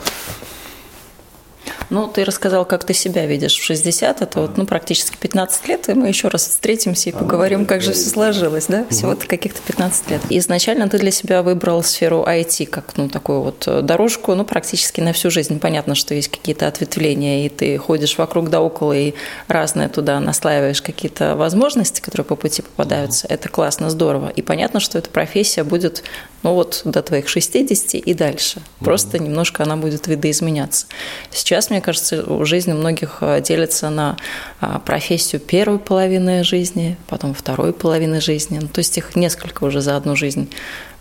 Ну, 1.90 2.06
ты 2.06 2.24
рассказал, 2.24 2.64
как 2.64 2.84
ты 2.84 2.94
себя 2.94 3.26
видишь 3.26 3.58
в 3.58 3.64
60, 3.64 4.22
это 4.22 4.40
вот, 4.40 4.56
ну, 4.56 4.64
практически 4.64 5.16
15 5.16 5.66
лет, 5.66 5.88
и 5.88 5.94
мы 5.94 6.06
еще 6.06 6.28
раз 6.28 6.46
встретимся 6.46 7.10
и 7.10 7.12
поговорим, 7.12 7.66
как 7.66 7.82
же 7.82 7.92
все 7.92 8.08
сложилось, 8.08 8.66
да, 8.68 8.86
всего-то 8.90 9.26
каких-то 9.26 9.60
15 9.60 10.10
лет. 10.10 10.20
Изначально 10.30 10.88
ты 10.88 10.98
для 10.98 11.10
себя 11.10 11.42
выбрал 11.42 11.82
сферу 11.82 12.24
IT 12.28 12.66
как, 12.66 12.96
ну, 12.96 13.08
такую 13.08 13.42
вот 13.42 13.64
э, 13.66 13.82
дорожку, 13.82 14.36
ну, 14.36 14.44
практически 14.44 15.00
на 15.00 15.12
всю 15.12 15.30
жизнь. 15.30 15.58
Понятно, 15.58 15.96
что 15.96 16.14
есть 16.14 16.28
какие-то 16.28 16.68
ответвления, 16.68 17.46
и 17.46 17.48
ты 17.48 17.76
ходишь 17.76 18.18
вокруг 18.18 18.50
да 18.50 18.60
около, 18.60 18.92
и 18.92 19.14
разное 19.48 19.88
туда 19.88 20.20
наслаиваешь 20.20 20.82
какие-то 20.82 21.34
возможности, 21.34 22.00
которые 22.00 22.24
по 22.24 22.36
пути 22.36 22.62
попадаются. 22.62 23.26
Это 23.28 23.48
классно, 23.48 23.90
здорово. 23.90 24.28
И 24.28 24.42
понятно, 24.42 24.78
что 24.78 24.96
эта 24.96 25.10
профессия 25.10 25.64
будет, 25.64 26.04
ну, 26.42 26.54
вот 26.54 26.82
до 26.84 27.02
твоих 27.02 27.28
60 27.28 27.94
и 27.94 28.14
дальше. 28.14 28.62
Просто 28.78 29.18
немножко 29.18 29.62
она 29.62 29.76
будет 29.76 30.06
видоизменяться. 30.06 30.86
Сейчас, 31.30 31.70
мне 31.70 31.80
кажется, 31.80 32.44
жизнь 32.44 32.72
многих 32.72 33.18
э, 33.20 33.42
делится 33.42 33.90
на 33.90 34.16
а, 34.60 34.78
профессию 34.78 35.40
первой 35.40 35.78
половины 35.78 36.42
жизни, 36.42 36.96
потом 37.08 37.34
второй 37.34 37.72
половины 37.72 38.20
жизни. 38.20 38.58
Ну, 38.60 38.68
то 38.68 38.78
есть 38.78 38.96
их 38.96 39.16
несколько 39.16 39.64
уже 39.64 39.82
за 39.82 39.96
одну 39.96 40.16
жизнь 40.16 40.50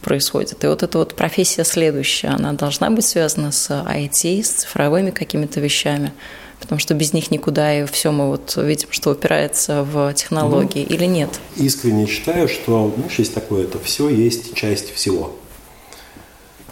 происходит. 0.02 0.63
И 0.63 0.67
вот 0.67 0.84
эта 0.84 0.97
вот 0.97 1.15
профессия 1.15 1.63
следующая, 1.63 2.30
она 2.30 2.54
должна 2.54 2.89
быть 2.89 3.06
связана 3.06 3.52
с 3.52 3.69
IT, 3.69 4.43
с 4.43 4.49
цифровыми 4.49 5.12
какими-то 5.12 5.60
вещами, 5.60 6.13
потому 6.59 6.79
что 6.79 6.93
без 6.93 7.13
них 7.13 7.31
никуда, 7.31 7.79
и 7.79 7.85
все 7.85 8.11
мы 8.11 8.27
вот 8.27 8.55
видим, 8.57 8.89
что 8.91 9.11
упирается 9.11 9.83
в 9.83 10.13
технологии 10.13 10.85
ну, 10.87 10.95
или 10.95 11.05
нет. 11.05 11.39
Искренне 11.55 12.05
считаю, 12.05 12.47
что, 12.47 12.93
ну, 12.95 13.03
есть 13.17 13.33
такое, 13.33 13.63
это 13.63 13.79
все 13.79 14.09
есть 14.09 14.53
часть 14.53 14.93
всего. 14.93 15.31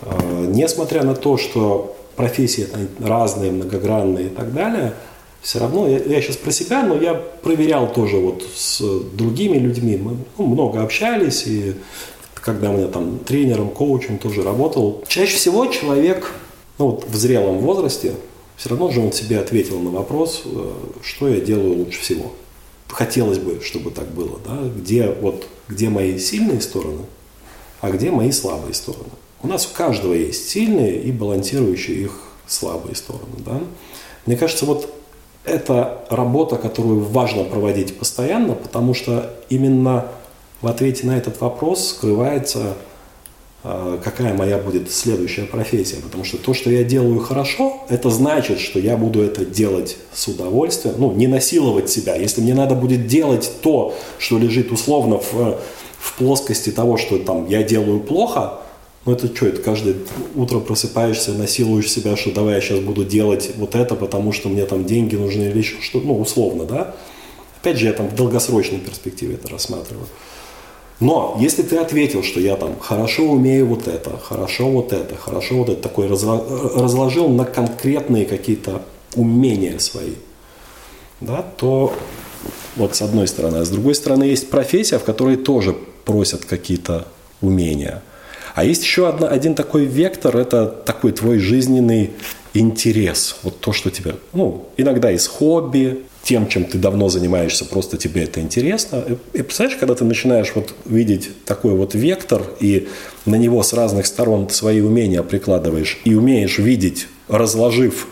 Э, 0.02 0.45
несмотря 0.50 1.04
на 1.04 1.15
то, 1.15 1.38
что 1.38 1.95
профессии 2.15 2.67
разные, 3.00 3.52
многогранные 3.52 4.28
и 4.28 4.30
так 4.30 4.54
далее, 4.54 4.93
все 5.41 5.60
равно, 5.60 5.88
я, 5.88 6.00
я 6.00 6.21
сейчас 6.21 6.36
про 6.36 6.52
себя, 6.52 6.84
но 6.84 7.00
я 7.00 7.13
проверял 7.13 7.91
тоже 7.91 8.17
вот 8.17 8.43
с 8.56 8.82
другими 9.13 9.58
людьми, 9.58 9.97
мы 9.97 10.17
ну, 10.38 10.45
много 10.45 10.82
общались, 10.82 11.45
и 11.45 11.76
когда 12.34 12.69
у 12.71 12.78
меня 12.78 12.88
там 12.88 13.19
тренером, 13.19 13.69
коучем 13.69 14.17
тоже 14.17 14.41
работал, 14.41 15.04
чаще 15.08 15.38
всего 15.38 15.67
человек 15.67 16.34
ну, 16.80 16.91
вот 16.91 17.06
в 17.08 17.15
зрелом 17.15 17.60
возрасте, 17.60 18.13
все 18.58 18.70
равно 18.70 18.91
же 18.91 19.00
он 19.00 19.13
себе 19.13 19.39
ответил 19.39 19.80
на 19.80 19.91
вопрос, 19.91 20.41
э, 20.43 20.74
что 21.04 21.30
я 21.30 21.39
делаю 21.39 21.78
лучше 21.78 22.02
всего. 22.02 22.34
Хотелось 22.89 23.38
бы, 23.38 23.62
чтобы 23.63 23.91
так 23.91 24.08
было, 24.08 24.39
да, 24.46 24.58
где, 24.76 25.12
вот, 25.12 25.48
где 25.67 25.89
мои 25.89 26.17
сильные 26.17 26.60
стороны, 26.60 27.06
а 27.82 27.91
где 27.91 28.10
мои 28.10 28.32
слабые 28.32 28.74
стороны. 28.74 29.12
У 29.43 29.48
нас 29.48 29.70
у 29.72 29.76
каждого 29.76 30.13
есть 30.13 30.50
сильные 30.50 31.00
и 31.02 31.12
балансирующие 31.12 32.02
их 32.02 32.24
слабые 32.48 32.96
стороны. 32.96 33.36
Да? 33.46 33.62
Мне 34.26 34.36
кажется, 34.36 34.65
вот 34.65 34.91
это 35.46 36.06
работа, 36.10 36.56
которую 36.56 37.02
важно 37.02 37.43
проводить 37.43 37.98
постоянно, 37.98 38.54
потому 38.56 38.96
что 38.96 39.34
именно 39.50 40.08
в 40.62 40.67
ответе 40.67 41.06
на 41.06 41.17
этот 41.17 41.39
вопрос 41.39 41.89
скрывается, 41.89 42.74
какая 43.63 44.34
моя 44.34 44.58
будет 44.58 44.91
следующая 44.91 45.43
профессия. 45.43 45.98
Потому 45.98 46.24
что 46.24 46.38
то, 46.38 46.54
что 46.54 46.70
я 46.70 46.84
делаю 46.84 47.20
хорошо, 47.20 47.84
это 47.89 48.10
значит, 48.10 48.60
что 48.60 48.80
я 48.80 48.98
буду 48.98 49.22
это 49.22 49.46
делать 49.46 49.98
с 50.13 50.28
удовольствием, 50.28 50.96
ну, 50.98 51.12
не 51.12 51.28
насиловать 51.28 51.89
себя. 51.89 52.15
Если 52.15 52.41
мне 52.41 52.54
надо 52.54 52.76
будет 52.76 53.08
делать 53.08 53.52
то, 53.62 53.93
что 54.20 54.38
лежит 54.38 54.72
условно 54.72 55.20
в, 55.20 55.60
в 56.00 56.17
плоскости 56.17 56.70
того, 56.70 56.98
что 56.98 57.17
там 57.17 57.48
я 57.48 57.63
делаю 57.63 58.00
плохо, 58.00 58.60
ну 59.06 59.13
это 59.13 59.34
что, 59.34 59.48
это 59.48 59.62
каждое 59.62 59.96
утро 60.36 60.60
просыпаешься, 60.60 61.32
насилуешь 61.32 61.89
себя, 61.89 62.17
что 62.17 62.32
давай 62.32 62.56
я 62.56 62.62
сейчас 62.62 62.80
буду 62.80 63.06
делать 63.06 63.52
вот 63.56 63.74
это, 63.74 63.96
потому 63.96 64.34
что 64.34 64.50
мне 64.50 64.65
там 64.65 64.84
деньги 64.84 65.15
нужны 65.15 65.43
или 65.43 65.60
еще 65.60 65.82
что 65.82 66.02
ну 66.02 66.20
условно, 66.20 66.65
да? 66.65 66.93
Опять 67.62 67.78
же, 67.78 67.86
я 67.86 67.93
там 67.93 68.10
в 68.10 68.15
долгосрочной 68.15 68.80
перспективе 68.80 69.36
это 69.36 69.48
рассматриваю. 69.48 70.08
Но 71.00 71.38
если 71.40 71.62
ты 71.62 71.78
ответил, 71.78 72.24
что 72.24 72.40
я 72.40 72.56
там 72.56 72.80
хорошо 72.80 73.24
умею 73.24 73.68
вот 73.68 73.88
это, 73.88 74.18
хорошо 74.18 74.70
вот 74.70 74.94
это, 74.94 75.16
хорошо 75.16 75.58
вот 75.58 75.70
это, 75.70 75.82
такой 75.82 76.08
разложил 76.08 77.30
на 77.30 77.46
конкретные 77.46 78.26
какие-то 78.26 78.82
умения 79.16 79.78
свои, 79.80 80.14
да, 81.22 81.44
то 81.58 81.94
Вот 82.78 82.96
с 82.96 83.02
одной 83.02 83.28
стороны. 83.28 83.58
А 83.58 83.66
с 83.66 83.70
другой 83.70 83.96
стороны, 83.96 84.24
есть 84.26 84.50
профессия, 84.50 85.00
в 85.00 85.04
которой 85.04 85.36
тоже 85.36 85.76
просят 86.06 86.46
какие-то 86.46 87.08
умения. 87.42 88.04
А 88.56 88.64
есть 88.64 88.84
еще 88.84 89.08
одна, 89.08 89.28
один 89.28 89.56
такой 89.56 89.86
вектор, 89.86 90.38
это 90.38 90.66
такой 90.68 91.12
твой 91.12 91.40
жизненный 91.40 92.12
интерес. 92.54 93.38
Вот 93.44 93.60
то, 93.60 93.74
что 93.74 93.90
тебе, 93.90 94.16
ну, 94.34 94.68
иногда 94.78 95.12
из 95.12 95.28
хобби, 95.28 96.06
тем, 96.28 96.50
чем 96.50 96.66
ты 96.66 96.78
давно 96.78 97.08
занимаешься, 97.08 97.63
просто 97.63 97.96
тебе 97.96 98.24
это 98.24 98.42
интересно. 98.42 99.02
И 99.32 99.42
представляешь, 99.42 99.80
когда 99.80 99.96
ты 99.96 100.04
начинаешь 100.04 100.52
вот 100.56 100.74
видеть 100.84 101.30
такой 101.46 101.74
вот 101.74 101.96
вектор, 101.96 102.44
и 102.60 102.90
на 103.26 103.36
него 103.36 103.63
с 103.63 103.72
разных 103.72 104.06
сторон 104.06 104.50
свои 104.50 104.82
умения 104.82 105.24
прикладываешь, 105.24 106.02
и 106.04 106.16
умеешь 106.16 106.58
видеть, 106.58 107.08
разложив 107.30 108.08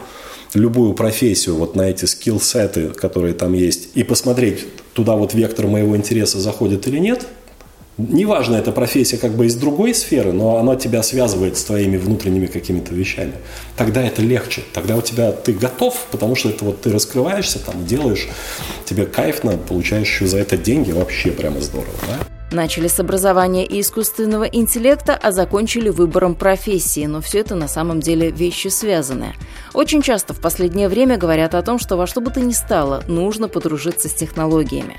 любую 0.54 0.94
профессию 0.94 1.56
вот 1.56 1.76
на 1.76 1.90
эти 1.90 2.06
скилл-сеты, 2.06 2.92
которые 2.92 3.34
там 3.34 3.52
есть, 3.52 3.90
и 3.96 4.04
посмотреть, 4.04 4.66
туда 4.94 5.18
вот 5.18 5.34
вектор 5.34 5.68
моего 5.68 5.98
интереса 5.98 6.40
заходит 6.40 6.88
или 6.88 7.00
нет– 7.00 7.28
Неважно, 7.98 8.56
эта 8.56 8.74
профессия 8.74 9.18
как 9.18 9.32
бы 9.32 9.46
из 9.46 9.56
другой 9.56 9.94
сферы, 9.96 10.34
но 10.34 10.58
она 10.58 10.76
тебя 10.76 11.02
связывает 11.02 11.58
с 11.58 11.64
твоими 11.64 11.96
внутренними 11.96 12.46
какими-то 12.46 12.94
вещами. 12.94 13.34
Тогда 13.78 14.02
это 14.04 14.22
легче. 14.22 14.64
Тогда 14.74 14.98
у 14.98 15.02
тебя 15.02 15.32
ты 15.32 15.54
готов, 15.54 16.08
потому 16.12 16.36
что 16.36 16.50
это 16.50 16.66
вот 16.66 16.82
ты 16.82 16.92
раскрываешься, 16.92 17.60
там 17.60 17.86
делаешь, 17.86 18.28
тебе 18.84 19.06
кайфно, 19.06 19.58
получаешь 19.58 20.08
еще 20.08 20.28
за 20.28 20.40
это 20.40 20.58
деньги, 20.58 20.92
вообще 20.92 21.32
прямо 21.32 21.62
здорово, 21.62 21.94
да? 22.08 22.28
Начали 22.52 22.88
с 22.88 23.00
образования 23.00 23.66
и 23.66 23.82
искусственного 23.82 24.44
интеллекта, 24.44 25.18
а 25.22 25.32
закончили 25.32 25.90
выбором 25.90 26.36
профессии, 26.36 27.06
но 27.06 27.22
все 27.22 27.40
это 27.40 27.56
на 27.56 27.68
самом 27.68 28.02
деле 28.02 28.30
вещи 28.30 28.68
связанные. 28.68 29.34
Очень 29.74 30.02
часто 30.02 30.34
в 30.34 30.40
последнее 30.40 30.88
время 30.88 31.18
говорят 31.18 31.56
о 31.56 31.62
том, 31.62 31.80
что 31.80 31.96
во 31.96 32.08
что 32.08 32.22
бы 32.22 32.30
то 32.30 32.40
ни 32.42 32.52
стало, 32.52 33.04
нужно 33.08 33.48
подружиться 33.48 34.10
с 34.10 34.14
технологиями. 34.14 34.96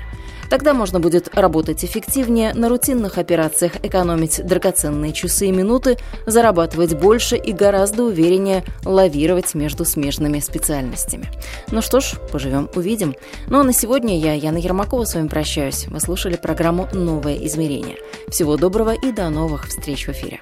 Тогда 0.49 0.73
можно 0.73 0.99
будет 0.99 1.35
работать 1.35 1.83
эффективнее, 1.83 2.53
на 2.53 2.69
рутинных 2.69 3.17
операциях 3.17 3.73
экономить 3.83 4.45
драгоценные 4.45 5.13
часы 5.13 5.47
и 5.47 5.51
минуты, 5.51 5.97
зарабатывать 6.25 6.93
больше 6.93 7.35
и 7.37 7.51
гораздо 7.51 8.03
увереннее 8.03 8.63
лавировать 8.85 9.53
между 9.55 9.85
смежными 9.85 10.39
специальностями. 10.39 11.29
Ну 11.71 11.81
что 11.81 11.99
ж, 11.99 12.13
поживем, 12.31 12.69
увидим. 12.75 13.15
Ну 13.47 13.59
а 13.59 13.63
на 13.63 13.73
сегодня 13.73 14.17
я, 14.19 14.33
Яна 14.33 14.57
Ермакова, 14.57 15.05
с 15.05 15.15
вами 15.15 15.27
прощаюсь. 15.27 15.87
Вы 15.87 15.99
слушали 15.99 16.35
программу 16.35 16.87
«Новое 16.93 17.37
измерение». 17.45 17.97
Всего 18.29 18.57
доброго 18.57 18.93
и 18.93 19.11
до 19.11 19.29
новых 19.29 19.67
встреч 19.67 20.07
в 20.07 20.11
эфире. 20.11 20.41